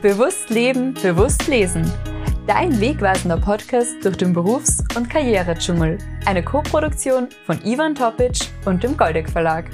Bewusst 0.00 0.48
leben, 0.48 0.94
bewusst 0.94 1.48
lesen. 1.48 1.90
Dein 2.46 2.78
wegweisender 2.80 3.36
Podcast 3.36 3.96
durch 4.04 4.16
den 4.16 4.32
Berufs- 4.32 4.78
und 4.96 5.10
Karrieredschungel. 5.10 5.98
Eine 6.24 6.44
Co-Produktion 6.44 7.26
von 7.44 7.60
Ivan 7.64 7.96
Topic 7.96 8.44
und 8.64 8.84
dem 8.84 8.96
Goldeck 8.96 9.28
Verlag. 9.28 9.68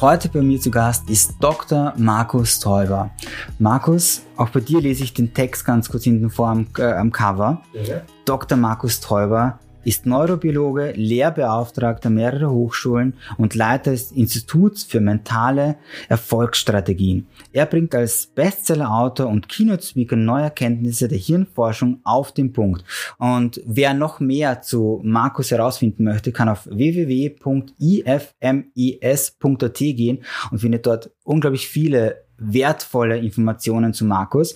Heute 0.00 0.30
bei 0.30 0.40
mir 0.40 0.58
zu 0.58 0.70
Gast 0.70 1.10
ist 1.10 1.34
Dr. 1.40 1.92
Markus 1.98 2.58
Täuber. 2.58 3.10
Markus, 3.58 4.22
auch 4.38 4.48
bei 4.48 4.60
dir 4.60 4.80
lese 4.80 5.04
ich 5.04 5.12
den 5.12 5.34
Text 5.34 5.66
ganz 5.66 5.90
kurz 5.90 6.04
hinten 6.04 6.30
vor 6.30 6.48
am, 6.48 6.68
äh, 6.78 6.84
am 6.84 7.12
Cover. 7.12 7.60
Ja. 7.74 8.00
Dr. 8.24 8.56
Markus 8.56 9.00
Täuber 9.00 9.58
ist 9.88 10.04
Neurobiologe, 10.04 10.92
Lehrbeauftragter 10.94 12.10
mehrerer 12.10 12.50
Hochschulen 12.50 13.14
und 13.38 13.54
Leiter 13.54 13.92
des 13.92 14.12
Instituts 14.12 14.84
für 14.84 15.00
mentale 15.00 15.76
Erfolgsstrategien. 16.10 17.26
Er 17.54 17.64
bringt 17.64 17.94
als 17.94 18.26
Bestsellerautor 18.26 19.26
und 19.28 19.48
Keynote-Speaker 19.48 20.16
neue 20.16 20.42
Erkenntnisse 20.42 21.08
der 21.08 21.16
Hirnforschung 21.16 22.00
auf 22.04 22.32
den 22.32 22.52
Punkt. 22.52 22.84
Und 23.16 23.62
wer 23.64 23.94
noch 23.94 24.20
mehr 24.20 24.60
zu 24.60 25.00
Markus 25.02 25.50
herausfinden 25.50 26.04
möchte, 26.04 26.32
kann 26.32 26.50
auf 26.50 26.66
www.ifmis.at 26.66 27.38
gehen 29.78 30.18
und 30.50 30.58
findet 30.58 30.84
dort 30.86 31.10
unglaublich 31.24 31.66
viele 31.66 32.24
wertvolle 32.36 33.18
Informationen 33.18 33.94
zu 33.94 34.04
Markus. 34.04 34.54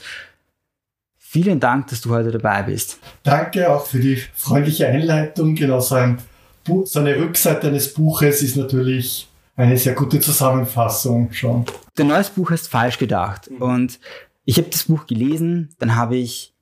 Vielen 1.32 1.60
Dank, 1.60 1.86
dass 1.86 2.02
du 2.02 2.10
heute 2.10 2.30
dabei 2.30 2.64
bist. 2.64 2.98
Danke 3.22 3.72
auch 3.72 3.86
für 3.86 3.98
die 3.98 4.16
freundliche 4.34 4.86
Einleitung. 4.86 5.54
Genau 5.54 5.80
so, 5.80 5.94
ein 5.94 6.18
Buch, 6.62 6.86
so 6.86 7.00
eine 7.00 7.16
Rückseite 7.16 7.68
eines 7.68 7.94
Buches 7.94 8.42
ist 8.42 8.54
natürlich 8.54 9.30
eine 9.56 9.78
sehr 9.78 9.94
gute 9.94 10.20
Zusammenfassung 10.20 11.32
schon. 11.32 11.64
Dein 11.94 12.08
neues 12.08 12.28
Buch 12.28 12.50
heißt 12.50 12.68
Falsch 12.68 12.98
gedacht. 12.98 13.50
Mhm. 13.50 13.62
Und 13.62 14.00
ich 14.44 14.58
habe 14.58 14.68
das 14.68 14.84
Buch 14.84 15.06
gelesen, 15.06 15.70
dann 15.78 15.96
habe 15.96 16.16
ich 16.16 16.52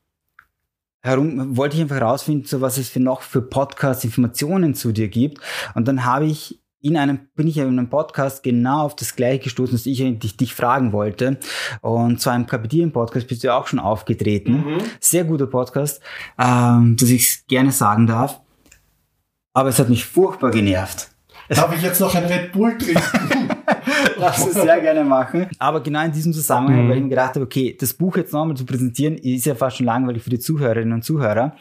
herum, 1.00 1.56
wollte 1.56 1.74
ich 1.74 1.82
einfach 1.82 1.96
herausfinden, 1.96 2.46
so 2.46 2.60
was 2.60 2.78
es 2.78 2.90
für 2.90 3.00
noch 3.00 3.22
für 3.22 3.42
Podcast-Informationen 3.42 4.76
zu 4.76 4.92
dir 4.92 5.08
gibt. 5.08 5.40
Und 5.74 5.88
dann 5.88 6.04
habe 6.04 6.26
ich 6.26 6.60
in 6.82 6.96
einem, 6.96 7.28
bin 7.34 7.46
ich 7.46 7.58
in 7.58 7.66
einem 7.66 7.90
Podcast 7.90 8.42
genau 8.42 8.82
auf 8.82 8.96
das 8.96 9.14
gleiche 9.14 9.44
gestoßen, 9.44 9.74
was 9.74 9.86
ich 9.86 10.02
eigentlich 10.02 10.36
dich 10.36 10.54
fragen 10.54 10.92
wollte. 10.92 11.38
Und 11.82 12.20
zwar 12.20 12.36
im 12.36 12.46
Kapitieren-Podcast 12.46 13.26
bist 13.26 13.42
du 13.42 13.48
ja 13.48 13.58
auch 13.58 13.66
schon 13.66 13.78
aufgetreten. 13.78 14.64
Mhm. 14.64 14.78
Sehr 14.98 15.24
guter 15.24 15.46
Podcast, 15.46 16.00
ähm, 16.38 16.96
dass 16.98 17.10
ich 17.10 17.28
es 17.28 17.46
gerne 17.46 17.72
sagen 17.72 18.06
darf. 18.06 18.40
Aber 19.52 19.68
es 19.68 19.78
hat 19.78 19.88
mich 19.88 20.04
furchtbar 20.04 20.50
genervt. 20.50 21.10
Darf 21.48 21.74
ich 21.74 21.82
jetzt 21.82 22.00
noch 22.00 22.14
ein 22.14 22.24
Red 22.24 22.52
Bull 22.52 22.78
trinken? 22.78 23.48
Darfst 24.18 24.46
du 24.46 24.52
sehr 24.52 24.80
gerne 24.80 25.02
machen. 25.02 25.48
Aber 25.58 25.82
genau 25.82 26.04
in 26.04 26.12
diesem 26.12 26.32
Zusammenhang, 26.32 26.84
mhm. 26.84 26.88
weil 26.88 26.96
ich 26.98 27.02
mir 27.02 27.08
gedacht 27.08 27.34
habe, 27.34 27.44
okay, 27.44 27.76
das 27.78 27.92
Buch 27.92 28.16
jetzt 28.16 28.32
nochmal 28.32 28.56
zu 28.56 28.64
präsentieren, 28.64 29.16
ist 29.16 29.46
ja 29.46 29.54
fast 29.54 29.78
schon 29.78 29.86
langweilig 29.86 30.22
für 30.22 30.30
die 30.30 30.38
Zuhörerinnen 30.38 30.92
und 30.92 31.02
Zuhörer 31.02 31.56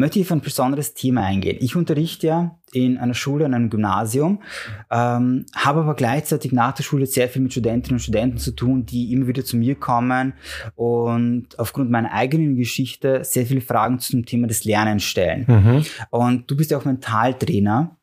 möchte 0.00 0.18
ich 0.18 0.26
auf 0.26 0.32
ein 0.32 0.40
besonderes 0.40 0.94
Thema 0.94 1.22
eingehen. 1.24 1.58
Ich 1.60 1.76
unterrichte 1.76 2.26
ja 2.26 2.58
in 2.72 2.98
einer 2.98 3.14
Schule, 3.14 3.44
in 3.44 3.54
einem 3.54 3.70
Gymnasium, 3.70 4.42
ähm, 4.90 5.46
habe 5.54 5.80
aber 5.80 5.94
gleichzeitig 5.94 6.52
nach 6.52 6.72
der 6.72 6.82
Schule 6.82 7.06
sehr 7.06 7.28
viel 7.28 7.42
mit 7.42 7.52
Studentinnen 7.52 7.96
und 7.96 8.02
Studenten 8.02 8.38
zu 8.38 8.52
tun, 8.52 8.86
die 8.86 9.12
immer 9.12 9.26
wieder 9.26 9.44
zu 9.44 9.56
mir 9.56 9.74
kommen 9.74 10.34
und 10.74 11.58
aufgrund 11.58 11.90
meiner 11.90 12.12
eigenen 12.12 12.56
Geschichte 12.56 13.22
sehr 13.24 13.46
viele 13.46 13.60
Fragen 13.60 13.98
zum 14.00 14.26
Thema 14.26 14.46
des 14.46 14.64
Lernens 14.64 15.04
stellen. 15.04 15.44
Mhm. 15.46 15.84
Und 16.10 16.50
du 16.50 16.56
bist 16.56 16.70
ja 16.70 16.78
auch 16.78 16.84
Mentaltrainer 16.84 17.96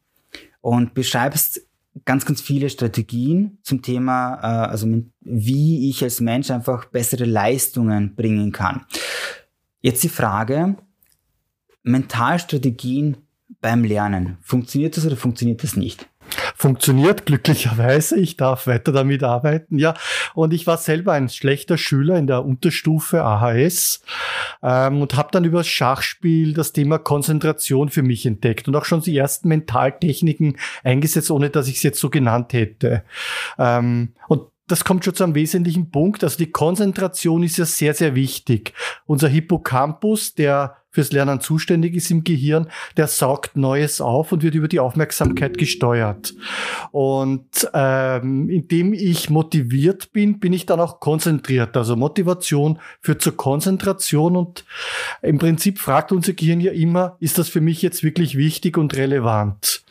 und 0.62 0.94
beschreibst 0.94 1.62
ganz, 2.06 2.26
ganz 2.26 2.42
viele 2.42 2.70
Strategien 2.70 3.58
zum 3.64 3.82
Thema, 3.82 4.36
äh, 4.42 4.70
also 4.70 4.88
wie 5.22 5.90
ich 5.90 6.04
als 6.04 6.22
Mensch 6.22 6.52
einfach 6.52 6.86
bessere 6.86 7.26
Leistungen 7.26 8.16
bringen 8.16 8.52
kann. 8.52 8.86
Jetzt 9.82 10.04
die 10.04 10.10
Frage, 10.10 10.76
Mentalstrategien 11.88 13.18
beim 13.62 13.84
Lernen. 13.84 14.38
Funktioniert 14.42 14.98
das 14.98 15.06
oder 15.06 15.16
funktioniert 15.16 15.64
das 15.64 15.76
nicht? 15.76 16.08
Funktioniert 16.56 17.26
glücklicherweise. 17.26 18.20
Ich 18.20 18.36
darf 18.36 18.68
weiter 18.68 18.92
damit 18.92 19.24
arbeiten. 19.24 19.78
Ja, 19.80 19.94
und 20.34 20.54
ich 20.54 20.68
war 20.68 20.78
selber 20.78 21.14
ein 21.14 21.30
schlechter 21.30 21.78
Schüler 21.78 22.18
in 22.18 22.28
der 22.28 22.44
Unterstufe 22.44 23.24
AHS 23.24 24.02
ähm, 24.62 25.02
und 25.02 25.16
habe 25.16 25.30
dann 25.32 25.46
über 25.46 25.60
das 25.60 25.68
Schachspiel 25.68 26.54
das 26.54 26.74
Thema 26.74 26.98
Konzentration 26.98 27.90
für 27.90 28.04
mich 28.04 28.26
entdeckt 28.26 28.68
und 28.68 28.76
auch 28.76 28.86
schon 28.86 29.02
die 29.02 29.16
ersten 29.16 29.48
Mentaltechniken 29.48 30.58
eingesetzt, 30.84 31.32
ohne 31.32 31.50
dass 31.50 31.68
ich 31.68 31.78
es 31.78 31.84
jetzt 31.84 32.00
so 32.00 32.10
genannt 32.10 32.52
hätte. 32.52 33.04
Ähm, 33.58 34.14
und 34.28 34.42
das 34.68 34.84
kommt 34.84 35.06
schon 35.06 35.16
zu 35.16 35.24
einem 35.24 35.36
wesentlichen 35.36 35.92
Punkt. 35.92 36.26
Also 36.26 36.38
die 36.38 36.52
Konzentration 36.52 37.44
ist 37.44 37.58
ja 37.58 37.66
sehr, 37.66 37.94
sehr 37.94 38.16
wichtig. 38.16 38.74
Unser 39.06 39.30
Hippocampus, 39.30 40.36
der 40.36 40.76
fürs 40.98 41.12
Lernen 41.12 41.40
zuständig 41.42 41.94
ist 41.94 42.10
im 42.10 42.24
Gehirn, 42.24 42.70
der 42.98 43.06
saugt 43.06 43.56
Neues 43.56 44.02
auf 44.02 44.32
und 44.32 44.42
wird 44.42 44.56
über 44.56 44.68
die 44.68 44.80
Aufmerksamkeit 44.80 45.60
gesteuert. 45.60 46.34
Und 46.90 47.70
ähm, 47.76 48.50
indem 48.50 48.94
ich 48.94 49.30
motiviert 49.30 50.12
bin, 50.12 50.40
bin 50.40 50.54
ich 50.54 50.66
dann 50.66 50.80
auch 50.80 51.00
konzentriert. 51.00 51.78
Also 51.78 51.96
Motivation 51.96 52.80
führt 53.00 53.22
zur 53.22 53.38
Konzentration 53.38 54.36
und 54.36 54.66
im 55.22 55.38
Prinzip 55.38 55.78
fragt 55.78 56.12
unser 56.12 56.34
Gehirn 56.34 56.62
ja 56.62 56.72
immer, 56.72 57.16
ist 57.20 57.38
das 57.38 57.48
für 57.48 57.62
mich 57.62 57.84
jetzt 57.84 58.02
wirklich 58.02 58.36
wichtig 58.36 58.76
und 58.76 58.96
relevant? 58.96 59.84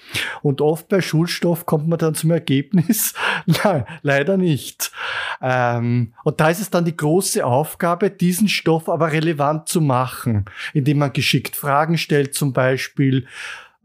Und 0.43 0.61
oft 0.61 0.89
bei 0.89 1.01
Schulstoff 1.01 1.67
kommt 1.67 1.87
man 1.87 1.99
dann 1.99 2.15
zum 2.15 2.33
Ergebnis, 2.33 3.15
nein, 3.47 3.85
leider 4.03 4.37
nicht. 4.37 4.93
Ähm, 5.41 6.13
und 6.25 6.41
da 6.41 6.51
ist 6.51 6.61
es 6.61 6.71
dann 6.71 6.85
die 6.85 6.97
große 6.97 7.45
Aufgabe, 7.45 8.11
diesen 8.11 8.49
Stoff 8.49 8.89
aber 8.89 9.13
relevant 9.13 9.69
zu 9.69 9.81
machen, 9.81 10.45
indem 10.75 10.99
man 10.99 11.13
geschickt 11.13 11.57
Fragen 11.57 11.99
stellt 11.99 12.35
zum 12.35 12.53
Beispiel, 12.53 13.27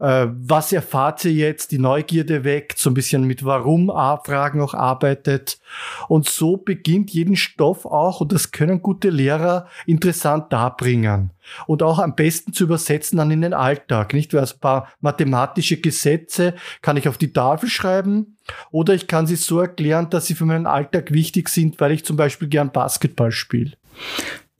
äh, 0.02 0.26
was 0.28 0.72
erfahrt 0.72 1.24
ihr 1.24 1.32
jetzt, 1.32 1.70
die 1.70 1.78
Neugierde 1.78 2.42
weckt, 2.42 2.76
so 2.78 2.90
ein 2.90 2.94
bisschen 2.94 3.24
mit 3.24 3.44
Warum-Fragen 3.44 4.60
auch 4.60 4.74
arbeitet. 4.74 5.60
Und 6.08 6.28
so 6.28 6.56
beginnt 6.56 7.10
jeden 7.10 7.36
Stoff 7.36 7.86
auch, 7.86 8.20
und 8.20 8.32
das 8.32 8.50
können 8.50 8.82
gute 8.82 9.10
Lehrer 9.10 9.68
interessant 9.86 10.52
darbringen. 10.52 11.30
Und 11.68 11.84
auch 11.84 12.00
am 12.00 12.16
besten 12.16 12.52
zu 12.52 12.64
übersetzen 12.64 13.18
dann 13.18 13.30
in 13.30 13.42
den 13.42 13.54
Alltag, 13.54 14.12
nicht? 14.12 14.34
Weil 14.34 14.42
ein 14.42 14.60
paar 14.60 14.88
mathematische 15.00 15.80
Gesetze 15.80 16.54
kann 16.80 16.96
ich 16.96 17.08
auf 17.08 17.16
die 17.16 17.32
Tafel 17.32 17.68
schreiben, 17.68 18.36
oder 18.72 18.94
ich 18.94 19.06
kann 19.06 19.28
sie 19.28 19.36
so 19.36 19.60
erklären, 19.60 20.10
dass 20.10 20.26
sie 20.26 20.34
für 20.34 20.46
meinen 20.46 20.66
Alltag 20.66 21.12
wichtig 21.12 21.48
sind, 21.48 21.80
weil 21.80 21.92
ich 21.92 22.04
zum 22.04 22.16
Beispiel 22.16 22.48
gern 22.48 22.72
Basketball 22.72 23.30
spiele. 23.30 23.72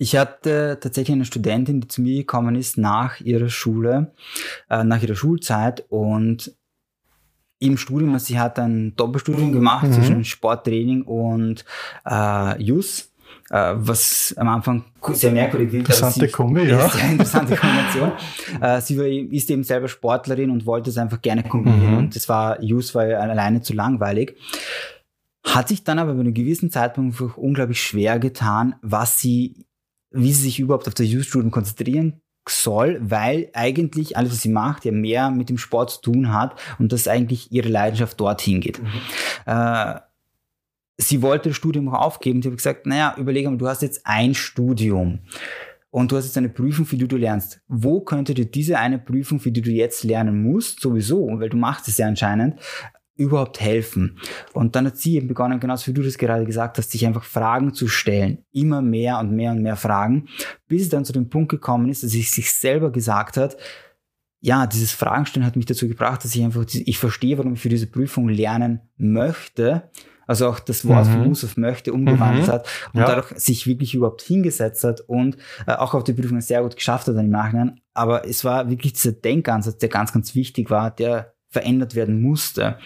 Ich 0.03 0.17
hatte 0.17 0.79
tatsächlich 0.81 1.15
eine 1.15 1.25
Studentin, 1.25 1.81
die 1.81 1.87
zu 1.87 2.03
mir 2.03 2.17
gekommen 2.17 2.57
ist 2.57 2.77
nach 2.77 3.21
ihrer 3.21 3.49
Schule, 3.49 4.11
äh, 4.69 4.83
nach 4.83 5.01
ihrer 5.01 5.15
Schulzeit 5.15 5.85
und 5.91 6.53
im 7.61 7.77
Studium, 7.77 8.13
also 8.13 8.27
sie 8.27 8.41
hat 8.41 8.59
ein 8.59 8.97
Doppelstudium 8.97 9.53
gemacht 9.53 9.87
mhm. 9.87 9.93
zwischen 9.93 10.25
Sporttraining 10.25 11.03
und 11.03 11.65
äh, 12.05 12.61
JUS, 12.61 13.13
äh, 13.51 13.75
was 13.77 14.35
am 14.37 14.49
Anfang 14.49 14.85
sehr 15.13 15.31
merkwürdig 15.31 15.69
klingt. 15.69 15.89
Interessante 15.89 16.27
Kombi, 16.27 16.63
ja. 16.69 16.89
Sehr 16.89 17.09
interessante 17.09 17.55
Kombination. 17.61 18.13
äh, 18.61 18.81
sie 18.81 18.99
war, 18.99 19.07
ist 19.07 19.51
eben 19.53 19.63
selber 19.63 19.87
Sportlerin 19.87 20.51
und 20.51 20.67
wollte 20.67 20.91
es 20.91 20.99
einfach 20.99 21.23
gerne 21.23 21.45
kombinieren. 21.45 21.93
Mhm. 21.93 21.99
Und 21.99 22.17
das 22.17 22.29
war, 22.29 22.61
JUS 22.61 22.93
war 22.97 23.05
alleine 23.05 23.63
zu 23.63 23.73
langweilig. 23.73 24.37
Hat 25.47 25.69
sich 25.69 25.85
dann 25.85 26.01
aber 26.01 26.15
bei 26.15 26.21
einem 26.21 26.35
gewissen 26.35 26.73
Zeitpunkt 26.73 27.21
unglaublich 27.37 27.81
schwer 27.81 28.19
getan, 28.19 28.75
was 28.83 29.21
sie 29.21 29.65
wie 30.13 30.33
sie 30.33 30.43
sich 30.43 30.61
überhaupt 30.61 30.89
auf 30.89 30.95
das 30.95 31.09
Youth-Studium 31.09 31.51
konzentrieren 31.51 32.21
soll, 32.49 32.99
weil 33.03 33.51
eigentlich 33.53 34.17
alles, 34.17 34.33
was 34.33 34.43
sie 34.43 34.49
macht, 34.49 34.85
ja 34.85 34.93
mehr 34.93 35.31
mit 35.31 35.49
dem 35.49 35.59
Sport 35.59 35.91
zu 35.91 36.01
tun 36.01 36.33
hat 36.33 36.61
und 36.79 36.93
dass 36.93 37.09
eigentlich 37.09 37.53
ihre 37.53 37.69
Leidenschaft 37.69 38.19
dorthin 38.21 38.61
geht. 38.61 38.83
Mhm. 38.83 38.89
Äh, 39.47 40.01
sie 40.99 41.23
wollte 41.23 41.51
das 41.51 41.57
Studium 41.57 41.89
auch 41.89 42.01
aufgeben. 42.01 42.43
Sie 42.43 42.49
hat 42.49 42.57
gesagt, 42.57 42.87
naja, 42.87 43.15
überlege 43.17 43.49
mal, 43.49 43.59
du 43.59 43.69
hast 43.69 43.83
jetzt 43.83 44.05
ein 44.05 44.35
Studium 44.35 45.21
und 45.91 46.11
du 46.11 46.17
hast 46.17 46.25
jetzt 46.25 46.39
eine 46.39 46.49
Prüfung, 46.49 46.87
für 46.87 46.97
die 46.97 47.07
du 47.07 47.17
lernst. 47.17 47.61
Wo 47.69 48.01
könnte 48.01 48.35
dir 48.35 48.47
diese 48.47 48.79
eine 48.79 48.99
Prüfung, 48.99 49.39
für 49.39 49.53
die 49.53 49.63
du 49.63 49.71
jetzt 49.71 50.05
lernen 50.05 50.43
musst, 50.43 50.81
sowieso, 50.81 51.29
weil 51.39 51.51
du 51.51 51.57
machst 51.57 51.87
es 51.87 51.99
ja 51.99 52.07
anscheinend, 52.07 52.59
überhaupt 53.23 53.61
helfen? 53.61 54.19
Und 54.53 54.77
dann 54.77 54.87
hat 54.87 54.99
sie 54.99 55.17
eben 55.17 55.29
begonnen, 55.29 55.61
genauso 55.61 55.87
wie 55.89 55.95
du 55.95 56.03
das 56.03 56.19
gerade 56.19 56.45
gesagt 56.45 56.79
hast, 56.79 56.91
sich 56.91 57.07
einfach 57.07 57.25
Fragen 57.25 57.75
zu 57.75 57.89
stellen. 57.89 58.45
Immer 58.53 58.83
mehr 58.83 59.19
und 59.19 59.33
mehr 59.33 59.53
und 59.53 59.63
mehr 59.63 59.77
Fragen, 59.77 60.29
bis 60.69 60.83
es 60.83 60.89
dann 60.89 61.05
zu 61.05 61.13
dem 61.13 61.29
Punkt 61.29 61.51
gekommen 61.51 61.89
ist, 61.89 62.03
dass 62.03 62.11
sie 62.11 62.23
sich 62.23 62.53
selber 62.53 62.91
gesagt 62.91 63.37
hat, 63.37 63.57
ja, 64.45 64.67
dieses 64.67 64.91
Fragenstellen 64.91 65.47
hat 65.47 65.55
mich 65.55 65.67
dazu 65.67 65.87
gebracht, 65.87 66.25
dass 66.25 66.35
ich 66.35 66.43
einfach, 66.43 66.65
ich 66.69 66.99
verstehe, 66.99 67.39
warum 67.39 67.55
ich 67.55 67.61
für 67.61 67.69
diese 67.69 67.87
Prüfung 67.87 68.29
lernen 68.29 68.81
möchte. 68.97 69.89
Also 70.27 70.49
auch 70.49 70.59
das 70.59 70.87
Wort 70.87 71.07
mhm. 71.07 71.13
von 71.13 71.29
Musov 71.29 71.57
möchte 71.57 71.93
umgewandelt 71.93 72.47
mhm. 72.47 72.53
hat 72.53 72.69
und 72.93 73.01
ja. 73.01 73.07
dadurch 73.07 73.39
sich 73.39 73.67
wirklich 73.67 73.95
überhaupt 73.95 74.23
hingesetzt 74.23 74.83
hat 74.83 75.01
und 75.03 75.37
äh, 75.67 75.73
auch 75.73 75.95
auf 75.95 76.05
die 76.05 76.13
Prüfung 76.13 76.41
sehr 76.41 76.63
gut 76.63 76.77
geschafft 76.77 77.07
hat 77.07 77.17
im 77.17 77.31
Nachhinein. 77.31 77.81
Aber 77.95 78.27
es 78.27 78.45
war 78.45 78.69
wirklich 78.69 78.95
dieser 78.95 79.13
Denkansatz, 79.13 79.79
der 79.79 79.89
ganz, 79.89 80.13
ganz 80.13 80.35
wichtig 80.35 80.71
war, 80.71 80.91
der 80.91 81.32
verändert 81.53 81.95
werden 81.95 82.21
musste. 82.21 82.79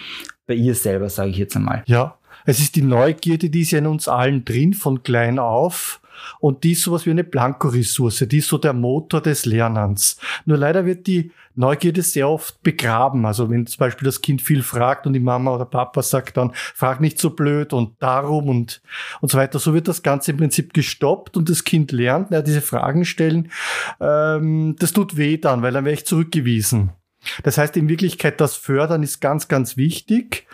Bei 0.46 0.54
ihr 0.54 0.74
selber, 0.74 1.08
sage 1.08 1.30
ich 1.30 1.38
jetzt 1.38 1.56
einmal. 1.56 1.82
Ja, 1.86 2.18
Es 2.44 2.60
ist 2.60 2.76
die 2.76 2.82
Neugierde, 2.82 3.50
die 3.50 3.62
ist 3.62 3.72
ja 3.72 3.78
in 3.78 3.86
uns 3.86 4.06
allen 4.06 4.44
drin, 4.44 4.74
von 4.74 5.02
klein 5.02 5.38
auf. 5.38 6.00
Und 6.40 6.64
die 6.64 6.72
ist 6.72 6.82
sowas 6.82 7.06
wie 7.06 7.10
eine 7.10 7.24
Blankoressource, 7.24 8.24
die 8.28 8.38
ist 8.38 8.48
so 8.48 8.58
der 8.58 8.72
Motor 8.72 9.20
des 9.20 9.44
Lernens. 9.44 10.18
Nur 10.44 10.56
leider 10.56 10.86
wird 10.86 11.06
die 11.06 11.30
Neugierde 11.54 12.02
sehr 12.02 12.28
oft 12.28 12.62
begraben. 12.62 13.26
Also 13.26 13.50
wenn 13.50 13.66
zum 13.66 13.78
Beispiel 13.78 14.06
das 14.06 14.20
Kind 14.20 14.42
viel 14.42 14.62
fragt 14.62 15.06
und 15.06 15.14
die 15.14 15.20
Mama 15.20 15.54
oder 15.54 15.64
Papa 15.64 16.02
sagt 16.02 16.36
dann, 16.36 16.52
frag 16.54 17.00
nicht 17.00 17.18
so 17.18 17.30
blöd 17.30 17.72
und 17.72 17.94
darum 17.98 18.48
und, 18.48 18.82
und 19.20 19.30
so 19.30 19.38
weiter, 19.38 19.58
so 19.58 19.74
wird 19.74 19.88
das 19.88 20.02
Ganze 20.02 20.32
im 20.32 20.36
Prinzip 20.36 20.74
gestoppt 20.74 21.36
und 21.36 21.48
das 21.48 21.64
Kind 21.64 21.92
lernt, 21.92 22.30
ja, 22.30 22.42
diese 22.42 22.60
Fragen 22.60 23.04
stellen, 23.04 23.50
ähm, 24.00 24.76
das 24.78 24.92
tut 24.92 25.16
weh 25.16 25.38
dann, 25.38 25.62
weil 25.62 25.72
dann 25.72 25.84
wäre 25.84 25.94
ich 25.94 26.06
zurückgewiesen. 26.06 26.92
Das 27.42 27.58
heißt, 27.58 27.76
in 27.76 27.88
Wirklichkeit, 27.88 28.40
das 28.40 28.56
Fördern 28.56 29.02
ist 29.02 29.20
ganz, 29.20 29.48
ganz 29.48 29.76
wichtig. 29.76 30.46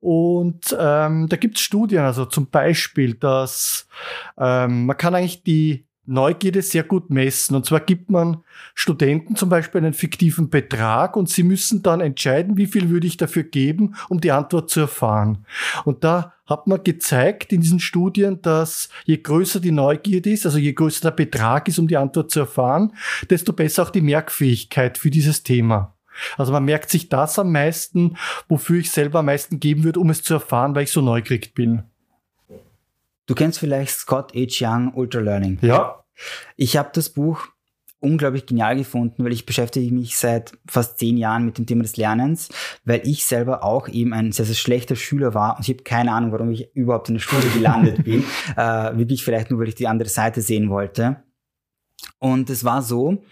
Und 0.00 0.76
ähm, 0.78 1.28
da 1.28 1.36
gibt 1.36 1.56
es 1.56 1.62
Studien, 1.62 2.02
also 2.02 2.24
zum 2.24 2.48
Beispiel, 2.48 3.14
dass 3.14 3.86
ähm, 4.38 4.86
man 4.86 4.96
kann 4.96 5.14
eigentlich 5.14 5.42
die 5.42 5.86
Neugierde 6.04 6.62
sehr 6.62 6.82
gut 6.82 7.10
messen. 7.10 7.54
Und 7.54 7.64
zwar 7.64 7.80
gibt 7.80 8.10
man 8.10 8.42
Studenten 8.74 9.36
zum 9.36 9.48
Beispiel 9.48 9.80
einen 9.80 9.94
fiktiven 9.94 10.50
Betrag 10.50 11.16
und 11.16 11.28
sie 11.28 11.44
müssen 11.44 11.82
dann 11.82 12.00
entscheiden, 12.00 12.56
wie 12.56 12.66
viel 12.66 12.90
würde 12.90 13.06
ich 13.06 13.16
dafür 13.16 13.44
geben, 13.44 13.94
um 14.08 14.20
die 14.20 14.32
Antwort 14.32 14.68
zu 14.68 14.80
erfahren. 14.80 15.46
Und 15.84 16.02
da 16.02 16.34
hat 16.46 16.66
man 16.66 16.82
gezeigt 16.82 17.52
in 17.52 17.60
diesen 17.60 17.78
Studien, 17.78 18.42
dass 18.42 18.88
je 19.04 19.16
größer 19.16 19.60
die 19.60 19.70
Neugierde 19.70 20.30
ist, 20.30 20.44
also 20.44 20.58
je 20.58 20.72
größer 20.72 21.02
der 21.02 21.16
Betrag 21.16 21.68
ist, 21.68 21.78
um 21.78 21.86
die 21.86 21.96
Antwort 21.96 22.32
zu 22.32 22.40
erfahren, 22.40 22.92
desto 23.30 23.52
besser 23.52 23.84
auch 23.84 23.90
die 23.90 24.00
Merkfähigkeit 24.00 24.98
für 24.98 25.10
dieses 25.10 25.44
Thema. 25.44 25.94
Also 26.36 26.52
man 26.52 26.64
merkt 26.64 26.90
sich 26.90 27.08
das 27.08 27.38
am 27.38 27.52
meisten, 27.52 28.16
wofür 28.48 28.80
ich 28.80 28.90
selber 28.90 29.20
am 29.20 29.26
meisten 29.26 29.60
geben 29.60 29.84
würde, 29.84 30.00
um 30.00 30.10
es 30.10 30.22
zu 30.22 30.34
erfahren, 30.34 30.74
weil 30.74 30.84
ich 30.84 30.92
so 30.92 31.00
neugierig 31.00 31.54
bin. 31.54 31.84
Du 33.26 33.34
kennst 33.34 33.58
vielleicht 33.58 33.90
Scott 33.90 34.32
H. 34.34 34.64
Young 34.64 34.92
Ultra 34.94 35.20
Learning. 35.20 35.58
Ja. 35.62 36.04
Ich 36.56 36.76
habe 36.76 36.90
das 36.92 37.10
Buch 37.10 37.48
unglaublich 38.02 38.46
genial 38.46 38.76
gefunden, 38.76 39.24
weil 39.24 39.32
ich 39.32 39.46
beschäftige 39.46 39.94
mich 39.94 40.16
seit 40.16 40.52
fast 40.66 40.98
zehn 40.98 41.16
Jahren 41.16 41.46
mit 41.46 41.56
dem 41.56 41.66
Thema 41.66 41.82
des 41.82 41.96
Lernens, 41.96 42.48
weil 42.84 43.00
ich 43.04 43.24
selber 43.24 43.62
auch 43.62 43.88
eben 43.88 44.12
ein 44.12 44.32
sehr, 44.32 44.44
sehr 44.44 44.56
schlechter 44.56 44.96
Schüler 44.96 45.34
war 45.34 45.56
und 45.56 45.68
ich 45.68 45.74
habe 45.74 45.84
keine 45.84 46.12
Ahnung, 46.12 46.32
warum 46.32 46.50
ich 46.50 46.74
überhaupt 46.74 47.08
in 47.08 47.14
der 47.14 47.20
Schule 47.20 47.48
gelandet 47.54 48.04
bin. 48.04 48.24
Äh, 48.56 48.96
wirklich 48.96 49.24
vielleicht 49.24 49.50
nur, 49.50 49.60
weil 49.60 49.68
ich 49.68 49.76
die 49.76 49.86
andere 49.86 50.08
Seite 50.08 50.40
sehen 50.40 50.68
wollte. 50.68 51.22
Und 52.18 52.50
es 52.50 52.64
war 52.64 52.82
so, 52.82 53.22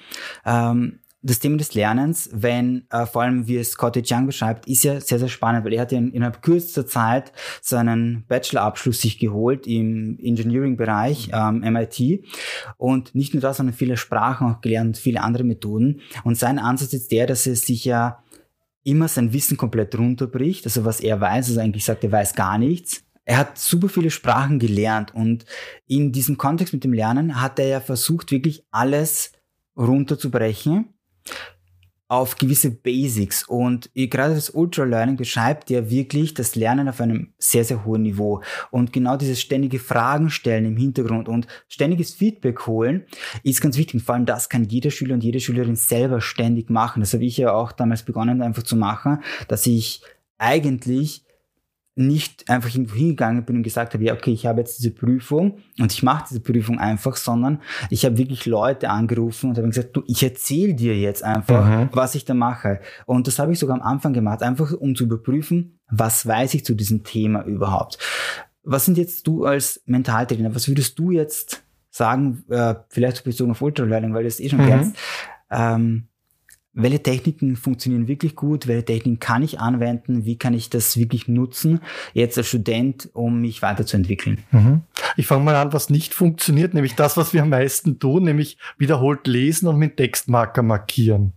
ähm, 0.46 1.00
das 1.22 1.38
Thema 1.38 1.58
des 1.58 1.74
Lernens, 1.74 2.30
wenn 2.32 2.86
äh, 2.90 3.04
vor 3.04 3.22
allem 3.22 3.46
wie 3.46 3.58
es 3.58 3.72
Scotty 3.72 4.02
Young 4.06 4.26
beschreibt, 4.26 4.66
ist 4.66 4.84
ja 4.84 5.00
sehr, 5.00 5.18
sehr 5.18 5.28
spannend, 5.28 5.64
weil 5.64 5.74
er 5.74 5.82
hat 5.82 5.92
ja 5.92 5.98
in, 5.98 6.12
innerhalb 6.12 6.40
kürzester 6.40 6.86
Zeit 6.86 7.32
seinen 7.60 8.24
Bachelorabschluss 8.26 9.02
sich 9.02 9.18
geholt 9.18 9.66
im 9.66 10.18
Engineering-Bereich, 10.18 11.30
ähm, 11.32 11.60
MIT. 11.60 12.24
Und 12.78 13.14
nicht 13.14 13.34
nur 13.34 13.42
das, 13.42 13.58
sondern 13.58 13.74
viele 13.74 13.98
Sprachen 13.98 14.46
auch 14.50 14.60
gelernt 14.62 14.88
und 14.88 14.98
viele 14.98 15.20
andere 15.20 15.44
Methoden. 15.44 16.00
Und 16.24 16.38
sein 16.38 16.58
Ansatz 16.58 16.94
ist 16.94 17.12
der, 17.12 17.26
dass 17.26 17.46
er 17.46 17.56
sich 17.56 17.84
ja 17.84 18.22
immer 18.82 19.08
sein 19.08 19.34
Wissen 19.34 19.58
komplett 19.58 19.96
runterbricht, 19.98 20.64
also 20.64 20.86
was 20.86 21.00
er 21.00 21.20
weiß, 21.20 21.48
also 21.48 21.60
eigentlich 21.60 21.84
sagt, 21.84 22.02
er 22.02 22.12
weiß 22.12 22.34
gar 22.34 22.56
nichts. 22.56 23.02
Er 23.26 23.36
hat 23.36 23.58
super 23.58 23.90
viele 23.90 24.10
Sprachen 24.10 24.58
gelernt 24.58 25.14
und 25.14 25.44
in 25.86 26.12
diesem 26.12 26.38
Kontext 26.38 26.72
mit 26.72 26.82
dem 26.82 26.94
Lernen 26.94 27.42
hat 27.42 27.58
er 27.58 27.66
ja 27.66 27.80
versucht, 27.80 28.30
wirklich 28.30 28.64
alles 28.70 29.32
runterzubrechen 29.76 30.94
auf 32.10 32.38
gewisse 32.38 32.72
Basics 32.72 33.46
und 33.46 33.88
gerade 33.94 34.34
das 34.34 34.50
Ultra 34.50 34.82
Learning 34.82 35.16
beschreibt 35.16 35.70
ja 35.70 35.90
wirklich 35.90 36.34
das 36.34 36.56
Lernen 36.56 36.88
auf 36.88 37.00
einem 37.00 37.34
sehr, 37.38 37.64
sehr 37.64 37.84
hohen 37.84 38.02
Niveau 38.02 38.42
und 38.72 38.92
genau 38.92 39.16
dieses 39.16 39.40
ständige 39.40 39.78
Fragen 39.78 40.28
stellen 40.28 40.64
im 40.64 40.76
Hintergrund 40.76 41.28
und 41.28 41.46
ständiges 41.68 42.12
Feedback 42.12 42.66
holen 42.66 43.04
ist 43.44 43.60
ganz 43.60 43.76
wichtig. 43.76 43.94
Und 43.94 44.00
vor 44.00 44.16
allem 44.16 44.26
das 44.26 44.48
kann 44.48 44.64
jeder 44.64 44.90
Schüler 44.90 45.14
und 45.14 45.22
jede 45.22 45.38
Schülerin 45.38 45.76
selber 45.76 46.20
ständig 46.20 46.68
machen. 46.68 46.98
Das 46.98 47.14
habe 47.14 47.24
ich 47.24 47.36
ja 47.36 47.52
auch 47.52 47.70
damals 47.70 48.02
begonnen 48.02 48.42
einfach 48.42 48.64
zu 48.64 48.74
machen, 48.74 49.22
dass 49.46 49.64
ich 49.66 50.02
eigentlich 50.36 51.22
nicht 51.96 52.48
einfach 52.48 52.72
irgendwo 52.72 52.94
hingegangen 52.94 53.44
bin 53.44 53.56
und 53.56 53.62
gesagt 53.62 53.94
habe, 53.94 54.04
ja, 54.04 54.14
okay, 54.14 54.32
ich 54.32 54.46
habe 54.46 54.60
jetzt 54.60 54.78
diese 54.78 54.90
Prüfung 54.90 55.58
und 55.78 55.92
ich 55.92 56.02
mache 56.02 56.26
diese 56.30 56.40
Prüfung 56.40 56.78
einfach, 56.78 57.16
sondern 57.16 57.60
ich 57.90 58.04
habe 58.04 58.16
wirklich 58.16 58.46
Leute 58.46 58.90
angerufen 58.90 59.50
und 59.50 59.58
habe 59.58 59.68
gesagt, 59.68 59.96
du, 59.96 60.02
ich 60.06 60.22
erzähle 60.22 60.74
dir 60.74 60.96
jetzt 60.96 61.22
einfach, 61.22 61.66
mhm. 61.66 61.88
was 61.92 62.14
ich 62.14 62.24
da 62.24 62.34
mache. 62.34 62.80
Und 63.06 63.26
das 63.26 63.38
habe 63.38 63.52
ich 63.52 63.58
sogar 63.58 63.76
am 63.76 63.82
Anfang 63.82 64.12
gemacht, 64.12 64.42
einfach 64.42 64.72
um 64.72 64.94
zu 64.94 65.04
überprüfen, 65.04 65.78
was 65.90 66.26
weiß 66.26 66.54
ich 66.54 66.64
zu 66.64 66.74
diesem 66.74 67.02
Thema 67.02 67.44
überhaupt. 67.44 67.98
Was 68.62 68.84
sind 68.84 68.96
jetzt 68.96 69.26
du 69.26 69.44
als 69.44 69.82
Mentaltrainer, 69.86 70.54
was 70.54 70.68
würdest 70.68 70.98
du 70.98 71.10
jetzt 71.10 71.64
sagen, 71.90 72.44
äh, 72.50 72.76
vielleicht 72.88 73.24
bezogen 73.24 73.50
auf 73.50 73.62
Ultralearning, 73.62 74.14
weil 74.14 74.22
du 74.22 74.28
es 74.28 74.38
eh 74.38 74.48
schon 74.48 74.60
mhm. 74.60 74.66
kennst, 74.66 74.96
ähm, 75.50 76.09
welche 76.72 77.02
Techniken 77.02 77.56
funktionieren 77.56 78.06
wirklich 78.06 78.36
gut, 78.36 78.66
welche 78.66 78.84
Techniken 78.84 79.18
kann 79.18 79.42
ich 79.42 79.58
anwenden, 79.58 80.24
wie 80.24 80.36
kann 80.36 80.54
ich 80.54 80.70
das 80.70 80.96
wirklich 80.96 81.26
nutzen, 81.26 81.80
jetzt 82.14 82.38
als 82.38 82.48
Student, 82.48 83.10
um 83.12 83.40
mich 83.40 83.62
weiterzuentwickeln. 83.62 84.38
Mhm. 84.52 84.82
Ich 85.16 85.26
fange 85.26 85.44
mal 85.44 85.56
an, 85.56 85.72
was 85.72 85.90
nicht 85.90 86.14
funktioniert, 86.14 86.74
nämlich 86.74 86.94
das, 86.94 87.16
was 87.16 87.32
wir 87.34 87.42
am 87.42 87.48
meisten 87.50 87.98
tun, 87.98 88.22
nämlich 88.22 88.58
wiederholt 88.78 89.26
lesen 89.26 89.68
und 89.68 89.78
mit 89.78 89.96
Textmarker 89.96 90.62
markieren. 90.62 91.32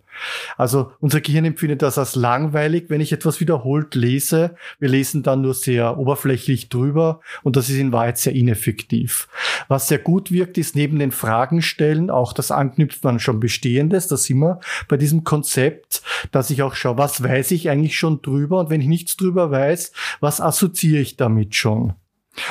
Also 0.58 0.92
unser 1.00 1.22
Gehirn 1.22 1.46
empfindet 1.46 1.82
das 1.82 1.98
als 1.98 2.16
langweilig, 2.16 2.86
wenn 2.90 3.02
ich 3.02 3.12
etwas 3.12 3.40
wiederholt 3.40 3.96
lese. 3.96 4.56
Wir 4.80 4.90
lesen 4.90 5.24
dann 5.24 5.42
nur 5.42 5.54
sehr 5.54 5.98
oberflächlich 5.98 6.70
drüber 6.70 7.22
und 7.44 7.56
das 7.56 7.70
ist 7.70 7.78
in 7.78 7.92
Wahrheit 7.92 8.18
sehr 8.18 8.34
ineffektiv. 8.34 9.28
Was 9.68 9.88
sehr 9.88 10.00
gut 10.00 10.32
wirkt, 10.32 10.58
ist 10.58 10.76
neben 10.76 11.00
den 11.00 11.12
Fragen 11.12 11.62
stellen 11.62 12.10
auch 12.10 12.34
das 12.34 12.52
Anknüpfen 12.52 13.10
an 13.10 13.20
schon 13.20 13.40
Bestehendes. 13.40 14.08
Das 14.08 14.26
sind 14.26 14.40
wir 14.40 14.60
bei 14.88 14.98
diesem 14.98 15.24
Konzept, 15.24 16.02
dass 16.32 16.50
ich 16.50 16.62
auch 16.62 16.76
schaue, 16.76 16.98
was 16.98 17.24
weiß 17.24 17.52
ich 17.52 17.70
eigentlich 17.70 17.98
schon 17.98 18.22
drüber 18.22 18.60
und 18.60 18.70
wenn 18.70 18.82
ich 18.82 18.88
nichts 18.88 19.18
drüber 19.18 19.52
weiß, 19.52 19.92
was 20.20 20.42
assoziiere 20.42 21.02
ich 21.02 21.18
damit 21.18 21.56
schon? 21.56 21.94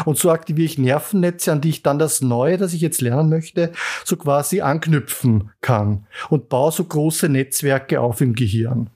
Und 0.05 0.17
so 0.19 0.31
aktiviere 0.31 0.67
ich 0.67 0.79
Nervennetze, 0.79 1.53
an 1.53 1.61
die 1.61 1.71
ich 1.71 1.83
dann 1.83 1.99
das 1.99 2.21
Neue, 2.21 2.57
das 2.57 2.73
ich 2.73 2.81
jetzt 2.81 3.01
lernen 3.01 3.29
möchte, 3.29 3.73
so 4.05 4.17
quasi 4.17 4.61
anknüpfen 4.61 5.51
kann 5.61 6.07
und 6.31 6.49
baue 6.49 6.73
so 6.73 6.85
große 6.85 7.29
Netzwerke 7.29 8.01
auf 8.01 8.21
im 8.21 8.35
Gehirn. 8.35 8.91